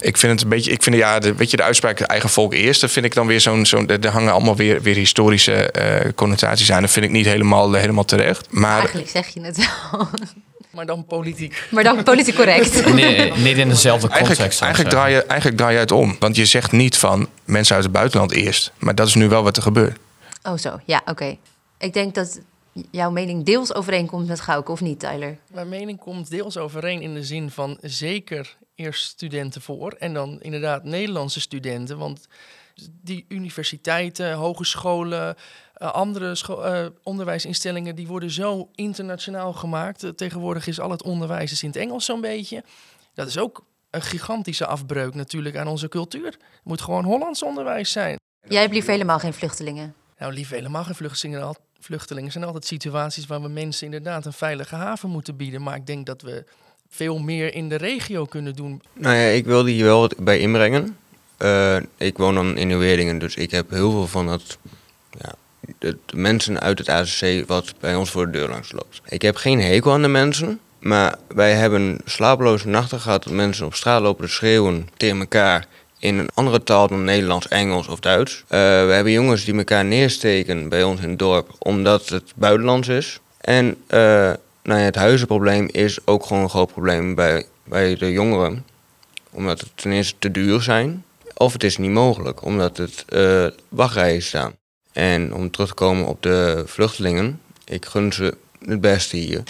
ik 0.00 0.16
vind 0.16 0.32
het 0.32 0.42
een 0.42 0.48
beetje, 0.48 0.70
ik 0.70 0.82
vind 0.82 0.96
ja, 0.96 1.18
de, 1.18 1.34
weet 1.34 1.50
je, 1.50 1.56
de 1.56 1.62
uitspraak 1.62 2.00
eigen 2.00 2.28
volk 2.28 2.52
eerst, 2.52 2.80
dat 2.80 2.90
vind 2.90 3.04
ik 3.04 3.14
dan 3.14 3.26
weer 3.26 3.40
zo'n, 3.40 3.66
zo'n 3.66 3.88
er 3.88 4.08
hangen 4.08 4.32
allemaal 4.32 4.56
weer, 4.56 4.82
weer 4.82 4.94
historische 4.96 5.70
eh, 5.70 6.12
connotaties 6.14 6.72
aan. 6.72 6.80
Dat 6.80 6.90
vind 6.90 7.04
ik 7.04 7.10
niet 7.10 7.26
helemaal, 7.26 7.74
eh, 7.74 7.80
helemaal 7.80 8.04
terecht. 8.04 8.46
Maar 8.50 8.78
Eigenlijk 8.78 9.08
zeg 9.08 9.28
je 9.28 9.40
het 9.40 9.56
wel. 9.56 10.08
Maar 10.70 10.86
dan 10.86 11.04
politiek. 11.04 11.62
Maar 11.70 11.84
dan 11.84 12.02
politiek 12.02 12.34
correct. 12.34 12.94
Nee, 12.94 13.32
niet 13.32 13.56
in 13.56 13.68
dezelfde 13.68 14.08
context. 14.08 14.38
Eigenlijk, 14.40 14.62
eigenlijk, 14.62 14.90
draai 14.90 15.14
je, 15.14 15.22
eigenlijk 15.22 15.58
draai 15.58 15.74
je 15.74 15.78
het 15.80 15.92
om. 15.92 16.16
Want 16.18 16.36
je 16.36 16.44
zegt 16.44 16.72
niet 16.72 16.96
van 16.96 17.28
mensen 17.44 17.74
uit 17.74 17.84
het 17.84 17.92
buitenland 17.92 18.32
eerst. 18.32 18.72
Maar 18.78 18.94
dat 18.94 19.06
is 19.06 19.14
nu 19.14 19.28
wel 19.28 19.42
wat 19.42 19.56
er 19.56 19.62
gebeurt. 19.62 19.98
Oh 20.42 20.56
zo, 20.58 20.80
ja, 20.84 21.02
oké. 21.04 21.36
Ik 21.78 21.92
denk 21.92 22.14
dat 22.14 22.40
jouw 22.90 23.10
mening 23.10 23.44
deels 23.44 23.74
overeenkomt 23.74 24.26
met 24.26 24.40
Gauke, 24.40 24.72
of 24.72 24.80
niet, 24.80 25.00
Tyler? 25.00 25.38
Mijn 25.52 25.68
mening 25.68 25.98
komt 25.98 26.30
deels 26.30 26.56
overeen 26.56 27.00
in 27.00 27.14
de 27.14 27.24
zin 27.24 27.50
van 27.50 27.78
zeker 27.80 28.56
eerst 28.74 29.04
studenten 29.04 29.62
voor 29.62 29.92
en 29.92 30.14
dan 30.14 30.40
inderdaad 30.40 30.84
Nederlandse 30.84 31.40
studenten. 31.40 31.98
Want 31.98 32.26
die 33.02 33.24
universiteiten, 33.28 34.32
hogescholen, 34.32 35.36
eh, 35.74 35.92
andere 35.92 36.36
eh, 36.48 36.86
onderwijsinstellingen, 37.02 37.94
die 37.94 38.06
worden 38.06 38.30
zo 38.30 38.68
internationaal 38.74 39.52
gemaakt. 39.52 40.02
Eh, 40.02 40.10
tegenwoordig 40.10 40.66
is 40.66 40.80
al 40.80 40.90
het 40.90 41.02
onderwijs 41.02 41.52
is 41.52 41.62
in 41.62 41.68
het 41.68 41.78
Engels 41.78 42.04
zo'n 42.04 42.20
beetje. 42.20 42.64
Dat 43.14 43.28
is 43.28 43.38
ook 43.38 43.64
een 43.90 44.02
gigantische 44.02 44.66
afbreuk 44.66 45.14
natuurlijk 45.14 45.56
aan 45.56 45.66
onze 45.66 45.88
cultuur. 45.88 46.26
Het 46.26 46.40
moet 46.64 46.80
gewoon 46.80 47.04
Hollands 47.04 47.42
onderwijs 47.42 47.92
zijn. 47.92 48.16
Jij 48.48 48.60
hebt 48.60 48.72
liever 48.72 48.90
helemaal 48.90 49.18
geen 49.18 49.34
vluchtelingen. 49.34 49.94
Nou, 50.18 50.32
lief 50.32 50.50
helemaal 50.50 50.84
geen 50.84 50.94
vluchtelingen. 50.94 51.42
Al- 51.42 51.56
Vluchtelingen 51.80 52.32
zijn 52.32 52.44
altijd 52.44 52.64
situaties 52.64 53.26
waar 53.26 53.42
we 53.42 53.48
mensen 53.48 53.84
inderdaad 53.84 54.26
een 54.26 54.32
veilige 54.32 54.74
haven 54.74 55.10
moeten 55.10 55.36
bieden. 55.36 55.62
Maar 55.62 55.76
ik 55.76 55.86
denk 55.86 56.06
dat 56.06 56.22
we 56.22 56.44
veel 56.88 57.18
meer 57.18 57.54
in 57.54 57.68
de 57.68 57.76
regio 57.76 58.24
kunnen 58.24 58.54
doen. 58.54 58.82
Nou 58.92 59.14
ja, 59.14 59.28
ik 59.28 59.44
wilde 59.44 59.70
hier 59.70 59.84
wel 59.84 60.00
wat 60.00 60.16
bij 60.18 60.38
inbrengen. 60.38 60.96
Eh, 61.36 61.76
ik 61.96 62.16
woon 62.16 62.34
dan 62.34 62.56
in 62.56 62.66
Nieuweerdingen, 62.66 63.18
dus 63.18 63.34
ik 63.34 63.50
heb 63.50 63.70
heel 63.70 63.90
veel 63.90 64.06
van 64.06 64.28
het, 64.28 64.58
ja, 65.18 65.34
de, 65.78 65.98
mensen 66.14 66.60
uit 66.60 66.78
het 66.78 66.88
AZC 66.88 67.44
wat 67.46 67.74
bij 67.80 67.94
ons 67.94 68.10
voor 68.10 68.26
de 68.26 68.32
deur 68.32 68.48
langs 68.48 68.72
loopt. 68.72 69.00
Ik 69.08 69.22
heb 69.22 69.36
geen 69.36 69.60
hekel 69.60 69.92
aan 69.92 70.02
de 70.02 70.08
mensen, 70.08 70.60
maar 70.78 71.16
wij 71.28 71.52
hebben 71.52 71.98
slapeloze 72.04 72.68
nachten 72.68 73.00
gehad 73.00 73.24
dat 73.24 73.32
mensen 73.32 73.66
op 73.66 73.74
straat 73.74 74.00
lopen 74.00 74.30
schreeuwen 74.30 74.88
tegen 74.96 75.18
elkaar 75.18 75.66
in 75.98 76.18
een 76.18 76.28
andere 76.34 76.62
taal 76.62 76.88
dan 76.88 77.04
Nederlands, 77.04 77.48
Engels 77.48 77.88
of 77.88 78.00
Duits. 78.00 78.44
Eh, 78.48 78.58
we 78.58 78.92
hebben 78.92 79.12
jongens 79.12 79.44
die 79.44 79.54
elkaar 79.54 79.84
neersteken 79.84 80.68
bij 80.68 80.82
ons 80.82 81.00
in 81.00 81.08
het 81.08 81.18
dorp 81.18 81.54
omdat 81.58 82.08
het 82.08 82.32
buitenlands 82.36 82.88
is. 82.88 83.20
En 83.40 83.76
eh, 83.86 83.98
nou 84.62 84.78
ja, 84.78 84.84
het 84.84 84.94
huizenprobleem 84.94 85.68
is 85.72 85.98
ook 86.04 86.26
gewoon 86.26 86.42
een 86.42 86.50
groot 86.50 86.72
probleem 86.72 87.14
bij, 87.14 87.46
bij 87.64 87.96
de 87.96 88.12
jongeren. 88.12 88.64
Omdat 89.30 89.60
het 89.60 89.70
ten 89.74 89.92
eerste 89.92 90.14
te 90.18 90.30
duur 90.30 90.60
zijn. 90.60 91.04
Of 91.34 91.52
het 91.52 91.64
is 91.64 91.76
niet 91.76 91.90
mogelijk, 91.90 92.44
omdat 92.44 92.76
het 92.76 93.04
eh, 93.08 93.46
wachtrijen 93.68 94.22
staan. 94.22 94.52
En 94.92 95.34
om 95.34 95.50
terug 95.50 95.68
te 95.68 95.74
komen 95.74 96.06
op 96.06 96.22
de 96.22 96.62
vluchtelingen. 96.66 97.40
Ik 97.64 97.86
gun 97.86 98.12
ze 98.12 98.36
het 98.64 98.80
beste 98.80 99.16
hier. 99.16 99.42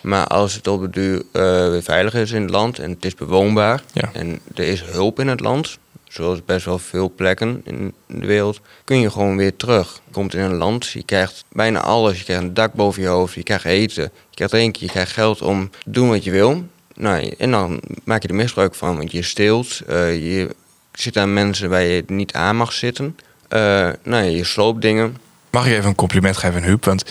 Maar 0.00 0.26
als 0.26 0.54
het 0.54 0.66
op 0.66 0.80
de 0.80 0.90
duur 0.90 1.22
weer 1.70 1.82
veilig 1.82 2.14
is 2.14 2.30
in 2.30 2.42
het 2.42 2.50
land 2.50 2.78
en 2.78 2.90
het 2.90 3.04
is 3.04 3.14
bewoonbaar. 3.14 3.82
Ja. 3.92 4.10
En 4.12 4.40
er 4.54 4.64
is 4.64 4.82
hulp 4.82 5.20
in 5.20 5.28
het 5.28 5.40
land. 5.40 5.78
Zoals 6.14 6.44
best 6.44 6.64
wel 6.64 6.78
veel 6.78 7.12
plekken 7.16 7.60
in 7.64 7.94
de 8.06 8.26
wereld. 8.26 8.60
Kun 8.84 9.00
je 9.00 9.10
gewoon 9.10 9.36
weer 9.36 9.56
terug. 9.56 10.00
Komt 10.10 10.34
in 10.34 10.40
een 10.40 10.54
land, 10.54 10.88
je 10.88 11.02
krijgt 11.04 11.44
bijna 11.52 11.80
alles. 11.80 12.18
Je 12.18 12.24
krijgt 12.24 12.42
een 12.42 12.54
dak 12.54 12.72
boven 12.72 13.02
je 13.02 13.08
hoofd, 13.08 13.34
je 13.34 13.42
krijgt 13.42 13.64
eten. 13.64 14.02
Je 14.02 14.34
krijgt 14.34 14.52
drinken, 14.52 14.86
je 14.86 14.92
krijgt 14.92 15.12
geld 15.12 15.42
om 15.42 15.70
doen 15.86 16.08
wat 16.08 16.24
je 16.24 16.30
wil. 16.30 16.64
Nou, 16.94 17.34
en 17.38 17.50
dan 17.50 17.80
maak 18.04 18.22
je 18.22 18.28
er 18.28 18.34
misbruik 18.34 18.74
van, 18.74 18.96
want 18.96 19.12
je 19.12 19.22
steelt. 19.22 19.80
eh, 19.86 20.14
je 20.14 20.54
zit 20.92 21.16
aan 21.16 21.32
mensen 21.32 21.70
waar 21.70 21.82
je 21.82 22.04
niet 22.06 22.32
aan 22.32 22.56
mag 22.56 22.72
zitten. 22.72 23.16
Eh, 23.48 23.88
nou, 24.02 24.24
je 24.24 24.44
sloopt 24.44 24.82
dingen. 24.82 25.16
Mag 25.50 25.66
ik 25.66 25.72
even 25.72 25.88
een 25.88 25.94
compliment 25.94 26.36
geven 26.36 26.60
aan 26.60 26.66
Huub? 26.68 26.84
Want 26.84 27.04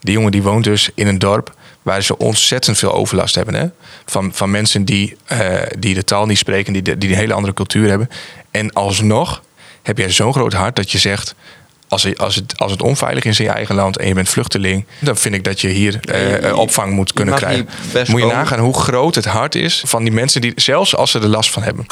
die 0.00 0.14
jongen 0.14 0.32
die 0.32 0.42
woont 0.42 0.64
dus 0.64 0.90
in 0.94 1.06
een 1.06 1.18
dorp 1.18 1.54
waar 1.82 2.02
ze 2.02 2.18
ontzettend 2.18 2.78
veel 2.78 2.92
overlast 2.92 3.34
hebben. 3.34 3.54
Hè? 3.54 3.66
Van, 4.06 4.34
van 4.34 4.50
mensen 4.50 4.84
die, 4.84 5.16
eh, 5.24 5.62
die 5.78 5.94
de 5.94 6.04
taal 6.04 6.26
niet 6.26 6.38
spreken, 6.38 6.72
die, 6.72 6.98
die 6.98 7.10
een 7.10 7.16
hele 7.16 7.34
andere 7.34 7.54
cultuur 7.54 7.88
hebben. 7.88 8.08
En 8.50 8.72
alsnog 8.72 9.42
heb 9.82 9.98
jij 9.98 10.10
zo'n 10.10 10.32
groot 10.32 10.52
hart 10.52 10.76
dat 10.76 10.92
je 10.92 10.98
zegt... 10.98 11.34
Als 11.88 12.02
het, 12.02 12.18
als, 12.18 12.34
het, 12.34 12.54
als 12.58 12.70
het 12.70 12.82
onveilig 12.82 13.24
is 13.24 13.38
in 13.38 13.44
je 13.44 13.50
eigen 13.50 13.74
land 13.74 13.98
en 13.98 14.08
je 14.08 14.14
bent 14.14 14.28
vluchteling... 14.28 14.86
dan 14.98 15.16
vind 15.16 15.34
ik 15.34 15.44
dat 15.44 15.60
je 15.60 15.68
hier 15.68 15.98
eh, 16.00 16.48
eh, 16.48 16.58
opvang 16.58 16.92
moet 16.92 17.12
kunnen 17.12 17.34
krijgen. 17.34 17.68
Moet 17.92 18.20
je 18.20 18.26
nagaan 18.26 18.58
hoe 18.58 18.74
groot 18.74 19.14
het 19.14 19.24
hart 19.24 19.54
is 19.54 19.82
van 19.86 20.02
die 20.02 20.12
mensen... 20.12 20.40
die 20.40 20.52
zelfs 20.56 20.96
als 20.96 21.10
ze 21.10 21.18
er 21.18 21.28
last 21.28 21.50
van 21.50 21.62
hebben. 21.62 21.86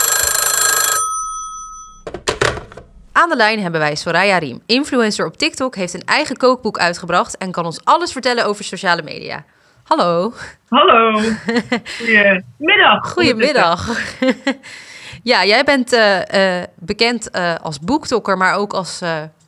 Aan 3.12 3.28
de 3.28 3.36
lijn 3.36 3.62
hebben 3.62 3.80
wij 3.80 3.94
Soraya 3.94 4.38
Riem. 4.38 4.62
Influencer 4.66 5.26
op 5.26 5.36
TikTok, 5.36 5.76
heeft 5.76 5.94
een 5.94 6.04
eigen 6.04 6.36
kookboek 6.36 6.78
uitgebracht 6.78 7.36
en 7.36 7.50
kan 7.50 7.64
ons 7.64 7.80
alles 7.84 8.12
vertellen 8.12 8.46
over 8.46 8.64
sociale 8.64 9.02
media. 9.02 9.44
Hallo. 9.82 10.32
Hallo. 10.68 11.20
Goedemiddag. 11.98 13.12
Goedemiddag. 13.12 13.88
ja, 15.22 15.44
jij 15.44 15.64
bent 15.64 15.92
eh, 15.92 16.60
eh, 16.60 16.68
bekend 16.78 17.30
eh, 17.30 17.54
als 17.54 17.80
boektokker, 17.80 18.36
maar 18.36 18.54
ook 18.54 18.72
als 18.72 19.02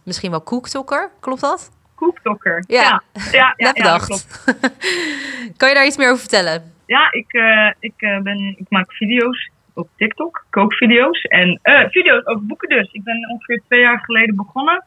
misschien 0.04 0.30
wel 0.30 0.40
koektokker. 0.40 1.10
Klopt 1.20 1.40
dat? 1.40 1.70
Koektokker. 1.94 2.64
Ja, 2.66 3.02
Ja, 3.32 3.54
ja, 3.56 3.72
klopt. 4.06 4.54
kan 5.56 5.68
je 5.68 5.74
daar 5.74 5.86
iets 5.86 5.96
meer 5.96 6.08
over 6.08 6.20
vertellen? 6.20 6.72
Ja, 6.86 7.12
ik, 7.12 7.32
ik, 7.80 7.94
ben, 8.22 8.54
ik 8.58 8.66
maak 8.68 8.92
video's 8.92 9.50
op 9.74 9.88
TikTok, 9.96 10.44
kookvideo's. 10.50 11.22
En 11.22 11.60
video's 11.90 12.26
over 12.26 12.46
boeken 12.46 12.68
dus. 12.68 12.92
Ik 12.92 13.04
ben 13.04 13.28
ongeveer 13.30 13.62
twee 13.66 13.80
jaar 13.80 14.00
geleden 14.00 14.36
begonnen. 14.36 14.84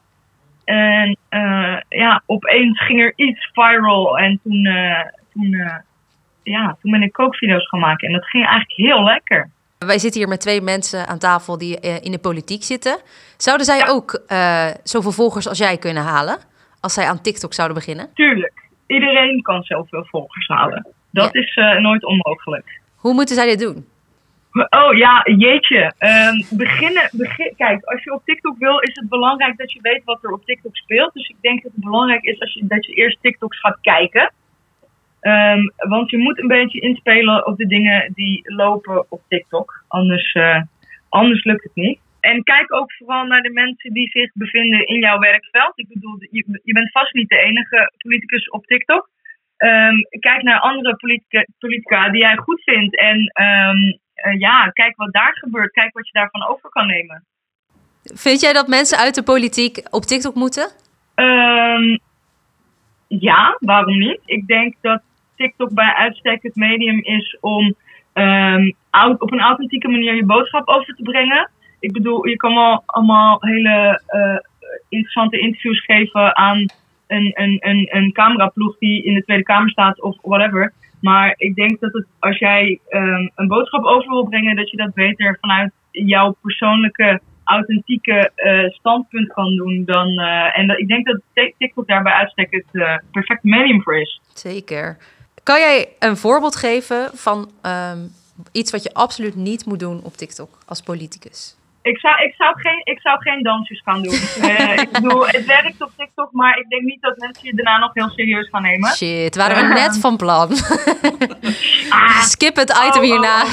En 0.64 1.16
ja, 1.88 2.22
opeens 2.26 2.84
ging 2.84 3.00
er 3.00 3.12
iets 3.16 3.50
viral. 3.52 4.18
En 4.18 4.40
toen, 4.42 4.68
toen, 5.32 5.82
ja, 6.42 6.76
toen 6.80 6.90
ben 6.90 7.02
ik 7.02 7.12
kookvideo's 7.12 7.68
gaan 7.68 7.80
maken. 7.80 8.06
En 8.06 8.14
dat 8.14 8.26
ging 8.26 8.46
eigenlijk 8.46 8.76
heel 8.76 9.04
lekker. 9.04 9.50
Wij 9.86 9.98
zitten 9.98 10.20
hier 10.20 10.28
met 10.28 10.40
twee 10.40 10.60
mensen 10.60 11.06
aan 11.06 11.18
tafel 11.18 11.58
die 11.58 11.80
eh, 11.80 12.04
in 12.04 12.10
de 12.10 12.18
politiek 12.18 12.62
zitten. 12.62 12.98
Zouden 13.36 13.66
zij 13.66 13.88
ook 13.88 14.22
eh, 14.26 14.70
zoveel 14.82 15.12
volgers 15.12 15.48
als 15.48 15.58
jij 15.58 15.76
kunnen 15.78 16.02
halen? 16.02 16.38
Als 16.80 16.94
zij 16.94 17.06
aan 17.06 17.20
TikTok 17.20 17.52
zouden 17.52 17.76
beginnen? 17.76 18.10
Tuurlijk, 18.14 18.62
iedereen 18.86 19.42
kan 19.42 19.62
zoveel 19.62 20.04
volgers 20.04 20.48
halen. 20.48 20.86
Dat 21.10 21.34
is 21.34 21.54
eh, 21.54 21.78
nooit 21.78 22.04
onmogelijk. 22.04 22.80
Hoe 22.96 23.14
moeten 23.14 23.34
zij 23.34 23.46
dit 23.46 23.58
doen? 23.58 23.86
Oh 24.54 24.96
ja, 24.96 25.22
jeetje. 25.36 25.92
Ehm, 25.98 26.34
beginnen, 26.50 27.08
begin, 27.12 27.54
kijk, 27.56 27.84
als 27.84 28.04
je 28.04 28.12
op 28.12 28.24
TikTok 28.24 28.58
wil, 28.58 28.78
is 28.78 28.94
het 28.94 29.08
belangrijk 29.08 29.56
dat 29.56 29.72
je 29.72 29.78
weet 29.82 30.04
wat 30.04 30.24
er 30.24 30.32
op 30.32 30.44
TikTok 30.44 30.76
speelt. 30.76 31.12
Dus 31.12 31.28
ik 31.28 31.36
denk 31.40 31.62
dat 31.62 31.72
het 31.74 31.84
belangrijk 31.84 32.22
is 32.22 32.40
als 32.40 32.54
je, 32.54 32.66
dat 32.66 32.86
je 32.86 32.92
eerst 32.92 33.18
TikToks 33.20 33.60
gaat 33.60 33.78
kijken. 33.80 34.32
Ehm, 35.24 35.62
want 35.76 36.10
je 36.10 36.18
moet 36.18 36.38
een 36.38 36.48
beetje 36.48 36.80
inspelen 36.80 37.46
op 37.46 37.56
de 37.56 37.66
dingen 37.66 38.12
die 38.14 38.40
lopen 38.54 39.06
op 39.08 39.20
TikTok. 39.28 39.84
Anders, 39.88 40.32
eh, 40.32 40.62
anders 41.08 41.44
lukt 41.44 41.62
het 41.62 41.74
niet. 41.74 41.98
En 42.20 42.42
kijk 42.42 42.72
ook 42.72 42.92
vooral 42.92 43.24
naar 43.24 43.42
de 43.42 43.52
mensen 43.52 43.92
die 43.92 44.08
zich 44.08 44.30
bevinden 44.34 44.86
in 44.86 44.98
jouw 44.98 45.18
werkveld. 45.18 45.72
Ik 45.74 45.88
bedoel, 45.88 46.16
je, 46.30 46.60
je 46.64 46.72
bent 46.72 46.90
vast 46.90 47.12
niet 47.12 47.28
de 47.28 47.38
enige 47.38 47.92
politicus 47.96 48.48
op 48.48 48.66
TikTok. 48.66 49.08
Ehm, 49.56 49.94
kijk 50.20 50.42
naar 50.42 50.60
andere 50.60 50.96
politica, 50.96 51.46
politica 51.58 52.10
die 52.10 52.20
jij 52.20 52.36
goed 52.36 52.62
vindt. 52.62 52.96
En 52.96 53.26
ehm, 53.26 53.92
eh, 54.14 54.38
ja, 54.38 54.68
kijk 54.68 54.96
wat 54.96 55.12
daar 55.12 55.36
gebeurt. 55.36 55.72
Kijk 55.72 55.92
wat 55.94 56.06
je 56.06 56.12
daarvan 56.12 56.46
over 56.46 56.68
kan 56.68 56.86
nemen. 56.86 57.24
Vind 58.02 58.40
jij 58.40 58.52
dat 58.52 58.68
mensen 58.68 58.98
uit 58.98 59.14
de 59.14 59.22
politiek 59.22 59.86
op 59.90 60.02
TikTok 60.02 60.34
moeten? 60.34 60.68
Ja, 63.08 63.56
waarom 63.60 63.98
niet? 63.98 64.20
Ik 64.24 64.46
denk 64.46 64.74
dat 64.80 65.02
TikTok 65.36 65.74
bij 65.74 65.94
uitstek 65.94 66.42
het 66.42 66.54
medium 66.54 67.00
is 67.02 67.36
om 67.40 67.74
ehm, 68.12 68.70
op 69.18 69.32
een 69.32 69.40
authentieke 69.40 69.88
manier 69.88 70.14
je 70.14 70.24
boodschap 70.24 70.68
over 70.68 70.94
te 70.94 71.02
brengen. 71.02 71.50
Ik 71.80 71.92
bedoel, 71.92 72.26
je 72.26 72.36
kan 72.36 72.54
wel 72.54 72.82
allemaal 72.86 73.38
hele 73.40 74.02
eh, 74.06 74.38
interessante 74.88 75.38
interviews 75.38 75.84
geven 75.84 76.36
aan 76.36 76.66
een, 77.06 77.30
een, 77.34 77.56
een, 77.60 77.88
een 77.90 78.12
cameraploeg 78.12 78.78
die 78.78 79.04
in 79.04 79.14
de 79.14 79.24
Tweede 79.24 79.42
Kamer 79.42 79.70
staat 79.70 80.02
of 80.02 80.16
whatever. 80.22 80.72
Maar 81.00 81.34
ik 81.36 81.54
denk 81.54 81.80
dat 81.80 81.92
het, 81.92 82.06
als 82.18 82.38
jij 82.38 82.80
ehm, 82.88 83.28
een 83.34 83.48
boodschap 83.48 83.84
over 83.84 84.08
wil 84.08 84.28
brengen, 84.28 84.56
dat 84.56 84.70
je 84.70 84.76
dat 84.76 84.94
beter 84.94 85.38
vanuit 85.40 85.72
jouw 85.90 86.36
persoonlijke, 86.42 87.20
authentieke 87.44 88.30
eh, 88.34 88.70
standpunt 88.70 89.32
kan 89.32 89.56
doen. 89.56 89.82
Dan, 89.84 90.18
eh, 90.18 90.58
en 90.58 90.78
ik 90.78 90.88
denk 90.88 91.06
dat 91.06 91.20
Tik- 91.32 91.54
TikTok 91.58 91.86
daar 91.86 92.02
bij 92.02 92.12
uitstek 92.12 92.50
het 92.50 93.42
medium 93.42 93.82
voor 93.82 94.00
is. 94.00 94.20
Zeker. 94.34 94.96
Kan 95.44 95.60
jij 95.60 95.88
een 95.98 96.16
voorbeeld 96.16 96.56
geven 96.56 97.10
van 97.12 97.50
ehm, 97.62 97.98
iets 98.52 98.70
wat 98.70 98.82
je 98.82 98.94
absoluut 98.94 99.34
niet 99.34 99.66
moet 99.66 99.78
doen 99.78 100.00
op 100.02 100.16
TikTok 100.16 100.58
als 100.66 100.82
politicus? 100.82 101.56
Ik 101.82 101.98
zou, 101.98 102.24
ik, 102.24 102.34
zou 102.34 102.60
geen, 102.60 102.80
ik 102.84 103.00
zou 103.00 103.18
geen 103.20 103.42
dansjes 103.42 103.82
gaan 103.82 104.02
doen. 104.02 104.12
Eh, 104.48 104.78
ik 104.78 104.90
bedoel, 104.90 105.26
het 105.26 105.44
werkt 105.44 105.82
op 105.82 105.90
TikTok, 105.96 106.32
maar 106.32 106.58
ik 106.58 106.68
denk 106.68 106.82
niet 106.82 107.02
dat 107.02 107.16
mensen 107.16 107.46
je 107.46 107.54
daarna 107.54 107.78
nog 107.78 107.94
heel 107.94 108.08
serieus 108.08 108.48
gaan 108.48 108.62
nemen. 108.62 108.90
Shit, 108.90 109.36
waren 109.36 109.68
we 109.68 109.74
net 109.74 109.98
van 109.98 110.16
plan. 110.16 110.56
Skip 112.32 112.56
het 112.56 112.70
item 112.86 113.02
oh, 113.02 113.08
hierna. 113.08 113.44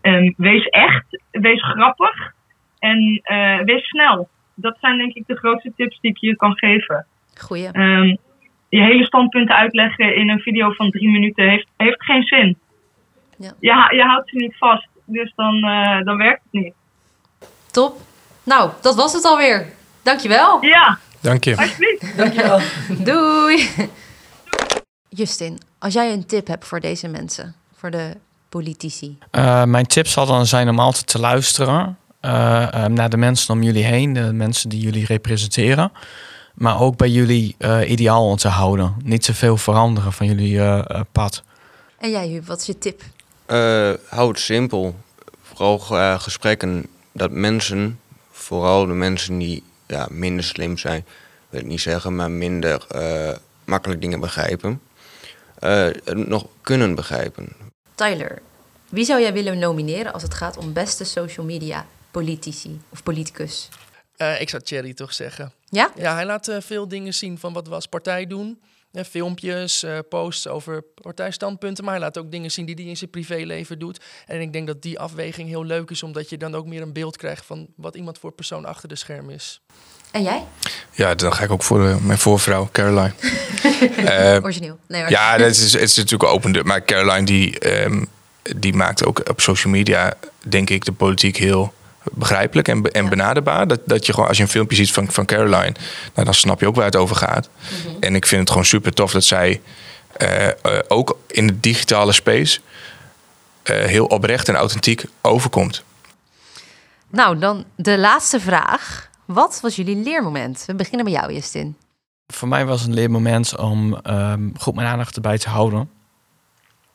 Ehm, 0.00 0.32
wees 0.36 0.64
echt, 0.64 1.22
wees 1.30 1.62
grappig 1.62 2.32
en 2.78 3.20
eh, 3.22 3.60
wees 3.64 3.88
snel. 3.88 4.28
Dat 4.54 4.76
zijn 4.80 4.98
denk 4.98 5.14
ik 5.14 5.26
de 5.26 5.36
grootste 5.36 5.72
tips 5.76 6.00
die 6.00 6.10
ik 6.10 6.18
je 6.18 6.36
kan 6.36 6.56
geven. 6.56 7.06
Goeie. 7.34 7.68
Ehm, 7.72 8.16
je 8.68 8.80
hele 8.80 9.04
standpunten 9.04 9.54
uitleggen 9.54 10.16
in 10.16 10.28
een 10.28 10.40
video 10.40 10.70
van 10.70 10.90
drie 10.90 11.08
minuten 11.08 11.48
heeft, 11.48 11.66
heeft 11.76 12.04
geen 12.04 12.22
zin. 12.22 12.58
Ja. 13.36 13.52
Je, 13.60 13.96
je 13.96 14.02
houdt 14.02 14.28
ze 14.28 14.36
niet 14.36 14.56
vast, 14.56 14.88
dus 15.04 15.32
dan, 15.36 15.64
eh, 15.64 16.04
dan 16.04 16.16
werkt 16.16 16.42
het 16.42 16.62
niet. 16.62 16.74
Top. 17.70 18.00
Nou, 18.44 18.70
dat 18.82 18.94
was 18.94 19.12
het 19.12 19.24
alweer. 19.24 19.66
Dankjewel. 20.02 20.64
Ja, 20.64 20.98
Dank 21.20 21.44
je. 21.44 21.56
alsjeblieft. 21.56 22.16
Dankjewel. 22.16 22.60
Doei. 23.12 23.68
Justin, 25.08 25.58
als 25.78 25.94
jij 25.94 26.12
een 26.12 26.26
tip 26.26 26.46
hebt 26.46 26.66
voor 26.66 26.80
deze 26.80 27.08
mensen, 27.08 27.54
voor 27.74 27.90
de 27.90 28.16
politici. 28.48 29.18
Eh, 29.30 29.64
mijn 29.64 29.86
tip 29.86 30.06
zal 30.06 30.26
dan 30.26 30.46
zijn 30.46 30.68
om 30.68 30.78
altijd 30.78 31.06
te 31.06 31.18
luisteren 31.18 31.98
eh, 32.20 32.84
eh, 32.84 32.90
naar 32.90 33.10
de 33.10 33.16
mensen 33.16 33.54
om 33.54 33.62
jullie 33.62 33.84
heen, 33.84 34.12
de 34.12 34.32
mensen 34.32 34.68
die 34.68 34.80
jullie 34.80 35.06
representeren. 35.06 35.92
Maar 36.58 36.80
ook 36.80 36.96
bij 36.96 37.08
jullie 37.08 37.54
eh, 37.58 37.90
ideaal 37.90 38.36
te 38.36 38.48
houden. 38.48 38.94
Niet 39.04 39.22
te 39.22 39.34
veel 39.34 39.56
veranderen 39.56 40.12
van 40.12 40.26
jullie 40.26 40.58
eh, 40.58 40.78
eh, 40.78 41.00
pad. 41.12 41.42
En 41.98 42.10
jij, 42.10 42.28
Huub, 42.28 42.46
wat 42.46 42.60
is 42.60 42.66
je 42.66 42.78
tip? 42.78 43.02
Eh, 43.46 43.92
hou 44.08 44.28
het 44.28 44.38
simpel. 44.38 44.96
Vooral 45.42 45.80
eh, 45.98 46.20
gesprekken 46.20 46.86
dat 47.12 47.30
mensen, 47.30 48.00
vooral 48.30 48.86
de 48.86 48.92
mensen 48.92 49.38
die 49.38 49.62
ja, 49.86 50.06
minder 50.10 50.44
slim 50.44 50.78
zijn, 50.78 51.04
wil 51.48 51.60
ik 51.60 51.66
niet 51.66 51.80
zeggen, 51.80 52.16
maar 52.16 52.30
minder 52.30 52.86
eh, 52.88 53.36
makkelijk 53.64 54.00
dingen 54.00 54.20
begrijpen, 54.20 54.80
eh, 55.58 55.84
het 56.04 56.28
nog 56.28 56.46
kunnen 56.62 56.94
begrijpen. 56.94 57.48
Tyler, 57.94 58.38
wie 58.88 59.04
zou 59.04 59.20
jij 59.20 59.32
willen 59.32 59.58
nomineren 59.58 60.12
als 60.12 60.22
het 60.22 60.34
gaat 60.34 60.56
om 60.56 60.72
beste 60.72 61.04
social 61.04 61.46
media 61.46 61.86
politici 62.10 62.80
of 62.88 63.02
politicus? 63.02 63.68
Eh, 64.16 64.40
ik 64.40 64.48
zou 64.48 64.62
Thierry 64.62 64.94
toch 64.94 65.12
zeggen. 65.12 65.52
Ja? 65.68 65.92
Ja, 65.96 66.14
hij 66.14 66.24
laat 66.24 66.48
eh, 66.48 66.56
veel 66.60 66.88
dingen 66.88 67.14
zien 67.14 67.38
van 67.38 67.52
wat 67.52 67.68
we 67.68 67.74
als 67.74 67.86
partij 67.86 68.26
doen. 68.26 68.58
Eh, 68.92 69.04
filmpjes, 69.04 69.82
eh, 69.82 69.98
posts 70.08 70.46
over 70.46 70.84
partijstandpunten. 71.02 71.84
Maar 71.84 71.92
hij 71.92 72.02
laat 72.02 72.18
ook 72.18 72.30
dingen 72.30 72.50
zien 72.50 72.66
die 72.66 72.74
hij 72.74 72.84
in 72.84 72.96
zijn 72.96 73.10
privéleven 73.10 73.78
doet. 73.78 74.00
En 74.26 74.40
ik 74.40 74.52
denk 74.52 74.66
dat 74.66 74.82
die 74.82 74.98
afweging 74.98 75.48
heel 75.48 75.64
leuk 75.64 75.90
is, 75.90 76.02
omdat 76.02 76.30
je 76.30 76.36
dan 76.36 76.54
ook 76.54 76.66
meer 76.66 76.82
een 76.82 76.92
beeld 76.92 77.16
krijgt 77.16 77.46
van 77.46 77.66
wat 77.76 77.96
iemand 77.96 78.18
voor 78.18 78.32
persoon 78.32 78.64
achter 78.64 78.88
de 78.88 78.96
scherm 78.96 79.30
is. 79.30 79.60
En 80.10 80.22
jij? 80.22 80.44
Ja, 80.92 81.14
dan 81.14 81.32
ga 81.32 81.44
ik 81.44 81.50
ook 81.50 81.62
voor 81.62 82.02
mijn 82.02 82.18
voorvrouw, 82.18 82.68
Caroline. 82.72 83.12
Eh, 83.96 84.38
Origineel. 84.42 84.78
Nee, 84.88 85.00
hoor. 85.00 85.10
ja, 85.10 85.36
dat 85.36 85.50
is, 85.50 85.72
het 85.72 85.82
is 85.82 85.96
natuurlijk 85.96 86.30
open 86.30 86.52
deur. 86.52 86.66
Maar 86.66 86.84
Caroline 86.84 87.26
die, 87.26 87.58
ehm, 87.58 88.04
die 88.56 88.74
maakt 88.74 89.04
ook 89.04 89.28
op 89.28 89.40
social 89.40 89.72
media, 89.72 90.14
denk 90.48 90.70
ik, 90.70 90.84
de 90.84 90.92
politiek 90.92 91.36
heel 91.36 91.72
begrijpelijk 92.12 92.68
en, 92.68 92.82
en 92.82 93.08
benaderbaar. 93.08 93.66
Dat, 93.66 93.80
dat 93.84 94.06
je 94.06 94.12
gewoon, 94.12 94.28
als 94.28 94.36
je 94.36 94.42
een 94.42 94.48
filmpje 94.48 94.76
ziet 94.76 94.92
van, 94.92 95.10
van 95.10 95.26
Caroline, 95.26 95.74
nou, 96.14 96.24
dan 96.24 96.34
snap 96.34 96.60
je 96.60 96.66
ook 96.66 96.74
waar 96.74 96.84
het 96.84 96.96
over 96.96 97.16
gaat. 97.16 97.48
En 98.00 98.14
ik 98.14 98.26
vind 98.26 98.40
het 98.40 98.50
gewoon 98.50 98.64
super 98.64 98.92
tof 98.92 99.12
dat 99.12 99.24
zij 99.24 99.60
eh, 100.12 100.48
eh, 100.48 100.54
ook 100.88 101.18
in 101.26 101.46
de 101.46 101.60
digitale 101.60 102.12
space 102.12 102.60
eh, 103.62 103.76
heel 103.76 104.06
oprecht 104.06 104.48
en 104.48 104.54
authentiek 104.54 105.04
overkomt. 105.20 105.84
Nou, 107.10 107.38
dan 107.38 107.64
de 107.74 107.98
laatste 107.98 108.40
vraag. 108.40 109.10
Wat 109.24 109.58
was 109.62 109.76
jullie 109.76 109.96
leermoment? 109.96 110.64
We 110.66 110.74
beginnen 110.74 111.04
bij 111.04 111.14
jou, 111.14 111.32
Justin. 111.32 111.76
Voor 112.26 112.48
mij 112.48 112.66
was 112.66 112.84
een 112.84 112.94
leermoment 112.94 113.56
om 113.56 113.96
ehm, 113.96 114.48
goed 114.58 114.74
mijn 114.74 114.86
aandacht 114.86 115.14
erbij 115.14 115.38
te 115.38 115.48
houden. 115.48 115.90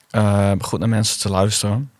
Ehm, 0.10 0.60
goed 0.60 0.80
naar 0.80 0.89
mensen 0.89 1.19
te 1.19 1.30
luisteren. 1.30 1.91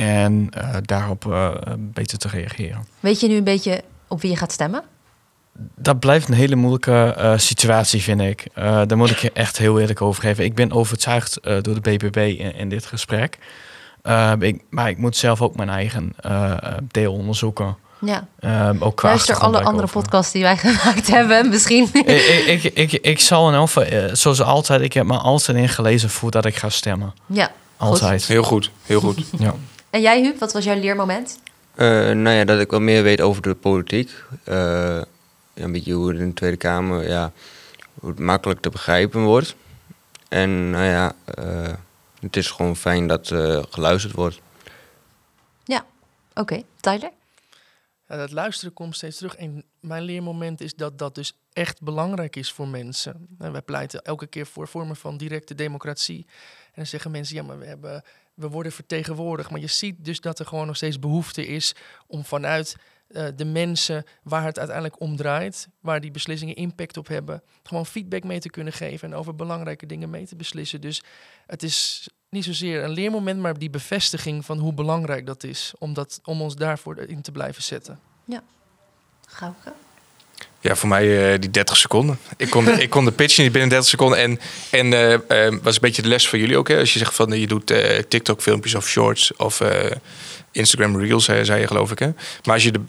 En 0.00 0.48
eh, 0.50 0.68
daarop 0.82 1.32
eh, 1.32 1.50
beter 1.78 2.18
te 2.18 2.28
reageren. 2.28 2.86
Weet 3.00 3.20
je 3.20 3.28
nu 3.28 3.36
een 3.36 3.44
beetje 3.44 3.82
op 4.08 4.20
wie 4.20 4.30
je 4.30 4.36
gaat 4.36 4.52
stemmen? 4.52 4.82
Dat 5.76 5.98
blijft 5.98 6.28
een 6.28 6.34
hele 6.34 6.54
moeilijke 6.56 7.14
eh, 7.16 7.32
situatie, 7.36 8.02
vind 8.02 8.20
ik. 8.20 8.46
Eh, 8.54 8.80
daar 8.86 8.96
moet 8.96 9.10
ik 9.10 9.18
je 9.18 9.30
echt 9.32 9.58
heel 9.58 9.80
eerlijk 9.80 10.00
over 10.02 10.22
geven. 10.22 10.44
Ik 10.44 10.54
ben 10.54 10.72
overtuigd 10.72 11.36
eh, 11.40 11.56
door 11.62 11.80
de 11.80 11.80
BBB 11.96 12.16
in, 12.16 12.54
in 12.54 12.68
dit 12.68 12.86
gesprek. 12.86 13.38
Eh, 14.02 14.32
ik, 14.38 14.62
maar 14.70 14.88
ik 14.88 14.98
moet 14.98 15.16
zelf 15.16 15.42
ook 15.42 15.56
mijn 15.56 15.68
eigen 15.70 16.12
eh, 16.20 16.52
deel 16.90 17.12
onderzoeken. 17.12 17.76
Ja. 18.00 18.26
Ehm, 18.40 18.76
ook 18.80 18.96
qua 18.96 19.08
Luister 19.08 19.36
alle 19.38 19.58
andere 19.62 19.82
over- 19.86 20.00
podcasts 20.00 20.32
die 20.32 20.42
wij 20.42 20.56
gemaakt 20.66 21.06
hebben, 21.08 21.48
misschien. 21.48 21.88
ik, 21.92 22.44
ik, 22.46 22.62
ik, 22.62 22.92
ik, 22.92 23.20
zal 23.20 23.48
in 23.48 23.54
elk 23.54 23.66
geval, 23.66 23.82
eh, 23.82 24.04
zoals 24.14 24.42
altijd, 24.42 24.80
ik 24.80 24.92
heb 24.92 25.06
me 25.06 25.16
altijd 25.16 25.56
ingelezen 25.56 26.10
voordat 26.10 26.44
ik 26.44 26.56
ga 26.56 26.68
stemmen. 26.68 27.12
Ja, 27.26 27.44
goed. 27.44 27.52
Altijd. 27.90 28.24
Heel 28.26 28.42
goed, 28.42 28.70
heel 28.82 29.00
goed. 29.00 29.24
Ja. 29.38 29.54
En 29.94 30.00
jij, 30.00 30.22
Huub, 30.22 30.38
wat 30.38 30.52
was 30.52 30.64
jouw 30.64 30.80
leermoment? 30.80 31.40
Eh, 31.74 31.86
nou 32.10 32.30
ja, 32.30 32.44
dat 32.44 32.60
ik 32.60 32.70
wat 32.70 32.80
meer 32.80 33.02
weet 33.02 33.20
over 33.20 33.42
de 33.42 33.54
politiek. 33.54 34.10
Eh, 34.44 35.02
een 35.54 35.72
beetje 35.72 35.92
hoe 35.92 36.08
het 36.08 36.18
in 36.18 36.28
de 36.28 36.34
Tweede 36.34 36.56
Kamer, 36.56 37.08
ja, 37.08 37.32
hoe 37.94 38.10
het 38.10 38.18
makkelijk 38.18 38.60
te 38.60 38.70
begrijpen 38.70 39.22
wordt. 39.22 39.56
En 40.28 40.70
nou 40.70 40.84
ja, 40.84 41.14
eh, 41.24 41.72
het 42.20 42.36
is 42.36 42.50
gewoon 42.50 42.76
fijn 42.76 43.06
dat 43.06 43.30
eh, 43.30 43.62
geluisterd 43.70 44.14
wordt. 44.14 44.40
Ja, 45.64 45.86
oké. 46.34 46.62
Tyler? 46.80 47.10
Ja, 48.08 48.16
dat 48.16 48.32
luisteren 48.32 48.74
komt 48.74 48.96
steeds 48.96 49.16
terug. 49.16 49.36
En 49.36 49.64
mijn 49.80 50.02
leermoment 50.02 50.60
is 50.60 50.74
dat 50.74 50.98
dat 50.98 51.14
dus 51.14 51.36
echt 51.52 51.82
belangrijk 51.82 52.36
is 52.36 52.52
voor 52.52 52.68
mensen. 52.68 53.26
En 53.38 53.52
wij 53.52 53.62
pleiten 53.62 54.02
elke 54.02 54.26
keer 54.26 54.46
voor 54.46 54.68
vormen 54.68 54.96
van 54.96 55.16
directe 55.16 55.54
democratie. 55.54 56.26
En 56.66 56.72
dan 56.74 56.86
zeggen 56.86 57.10
mensen, 57.10 57.36
ja, 57.36 57.42
maar 57.42 57.58
we, 57.58 57.66
hebben, 57.66 58.02
we 58.34 58.48
worden 58.48 58.72
vertegenwoordigd. 58.72 59.50
Maar 59.50 59.60
je 59.60 59.66
ziet 59.66 60.04
dus 60.04 60.20
dat 60.20 60.38
er 60.38 60.46
gewoon 60.46 60.66
nog 60.66 60.76
steeds 60.76 60.98
behoefte 60.98 61.46
is 61.46 61.74
om 62.06 62.24
vanuit 62.24 62.76
eh, 63.08 63.26
de 63.36 63.44
mensen 63.44 64.04
waar 64.22 64.44
het 64.44 64.58
uiteindelijk 64.58 65.00
om 65.00 65.16
draait, 65.16 65.68
waar 65.80 66.00
die 66.00 66.10
beslissingen 66.10 66.54
impact 66.54 66.96
op 66.96 67.06
hebben, 67.06 67.42
gewoon 67.62 67.86
feedback 67.86 68.24
mee 68.24 68.40
te 68.40 68.50
kunnen 68.50 68.72
geven 68.72 69.12
en 69.12 69.18
over 69.18 69.34
belangrijke 69.34 69.86
dingen 69.86 70.10
mee 70.10 70.26
te 70.26 70.36
beslissen. 70.36 70.80
Dus 70.80 71.02
het 71.46 71.62
is 71.62 72.08
niet 72.28 72.44
zozeer 72.44 72.84
een 72.84 72.90
leermoment, 72.90 73.40
maar 73.40 73.58
die 73.58 73.70
bevestiging 73.70 74.44
van 74.44 74.58
hoe 74.58 74.72
belangrijk 74.72 75.26
dat 75.26 75.44
is 75.44 75.72
om, 75.78 75.94
dat, 75.94 76.20
om 76.24 76.42
ons 76.42 76.56
daarvoor 76.56 76.98
in 76.98 77.22
te 77.22 77.32
blijven 77.32 77.62
zetten. 77.62 78.00
Gauke? 79.26 79.72
Ja, 80.60 80.76
voor 80.76 80.88
mij 80.88 81.32
eh, 81.32 81.40
die 81.40 81.50
30 81.50 81.76
seconden. 81.76 82.18
Ik 82.36 82.50
kon 82.50 82.64
de, 82.64 82.72
ik 82.72 82.90
kon 82.90 83.04
de 83.04 83.12
pitch 83.12 83.38
niet 83.38 83.52
binnen 83.52 83.70
30 83.70 83.88
seconden. 83.88 84.18
En, 84.18 84.40
en 84.70 84.92
eh, 85.28 85.58
was 85.62 85.74
een 85.74 85.80
beetje 85.80 86.02
de 86.02 86.08
les 86.08 86.28
voor 86.28 86.38
jullie 86.38 86.58
ook. 86.58 86.68
Hè? 86.68 86.78
Als 86.78 86.92
je 86.92 86.98
zegt 86.98 87.14
van 87.14 87.40
je 87.40 87.46
doet 87.46 87.74
TikTok-filmpjes 88.08 88.74
of 88.74 88.88
shorts 88.88 89.36
of 89.36 89.60
Instagram 90.52 91.00
Reels, 91.00 91.26
hè, 91.26 91.44
zei 91.44 91.60
je 91.60 91.66
geloof 91.66 91.90
ik. 91.90 91.98
Hè? 91.98 92.10
Maar 92.44 92.54
als 92.54 92.62
je 92.62 92.72
de, 92.72 92.80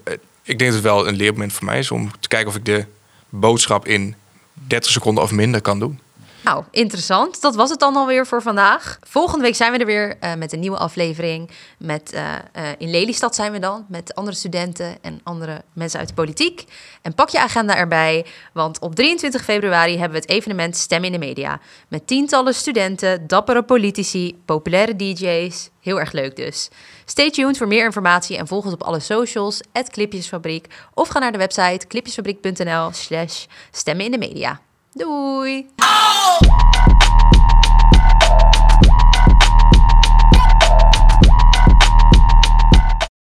ik 0.44 0.60
denk 0.60 0.60
dat 0.60 0.74
het 0.74 0.82
wel 0.82 1.08
een 1.08 1.16
leermoment 1.16 1.54
voor 1.54 1.66
mij 1.66 1.80
is 1.80 1.92
om 1.92 2.12
te 2.20 2.28
kijken 2.28 2.50
of 2.50 2.56
ik 2.56 2.66
de 2.66 2.86
boodschap 3.30 3.88
in 3.88 4.16
30 4.54 4.92
seconden 4.92 5.24
of 5.24 5.32
minder 5.32 5.62
kan 5.62 5.80
doen. 5.80 6.00
Nou, 6.46 6.64
interessant. 6.72 7.42
Dat 7.42 7.56
was 7.56 7.70
het 7.70 7.80
dan 7.80 7.96
alweer 7.96 8.28
voor 8.28 8.42
vandaag. 8.42 9.00
Volgende 9.02 9.44
week 9.44 9.56
zijn 9.56 9.72
we 9.72 9.78
er 9.78 9.86
weer 9.86 10.18
eh, 10.20 10.34
met 10.34 10.54
een 10.54 10.60
nieuwe 10.60 10.78
aflevering. 10.78 11.50
Met, 11.78 12.12
eh, 12.12 12.34
eh, 12.36 12.42
in 12.78 12.90
Lelystad 12.90 13.36
zijn 13.36 13.52
we 13.52 13.60
dan, 13.60 13.86
met 13.90 14.16
andere 14.16 14.38
studenten 14.38 14.98
en 15.02 15.20
andere 15.24 15.64
mensen 15.74 16.00
uit 16.00 16.08
de 16.08 16.14
politiek. 16.14 16.64
En 17.02 17.16
pak 17.16 17.30
je 17.30 17.40
agenda 17.40 17.76
erbij, 17.76 18.26
want 18.54 18.80
op 18.80 18.96
23 18.96 19.44
februari 19.44 19.92
hebben 19.92 20.12
we 20.12 20.18
het 20.18 20.30
evenement 20.30 20.78
Stem 20.78 21.04
in 21.04 21.12
de 21.12 21.18
Media. 21.18 21.60
Met 21.88 22.08
tientallen 22.08 22.56
studenten, 22.56 23.28
dappere 23.28 23.64
politici, 23.64 24.42
populaire 24.46 24.96
DJ's. 24.96 25.70
Heel 25.82 26.00
erg 26.00 26.12
leuk 26.12 26.36
dus. 26.36 26.70
Stay 27.06 27.32
tuned 27.32 27.58
voor 27.58 27.68
meer 27.68 27.86
informatie 27.86 28.38
en 28.38 28.48
volg 28.48 28.64
ons 28.64 28.74
op 28.74 28.84
alle 28.84 29.00
socials, 29.00 29.62
Clipjesfabriek. 29.92 30.68
Of 30.94 31.08
ga 31.08 31.20
naar 31.20 31.32
de 31.32 31.38
website 31.38 31.88
clipjesfabriek.nl 31.88 32.92
slash 32.92 33.46
stemmen 33.72 34.06
in 34.06 34.12
de 34.12 34.18
media. 34.18 34.60
Doei! 34.98 35.68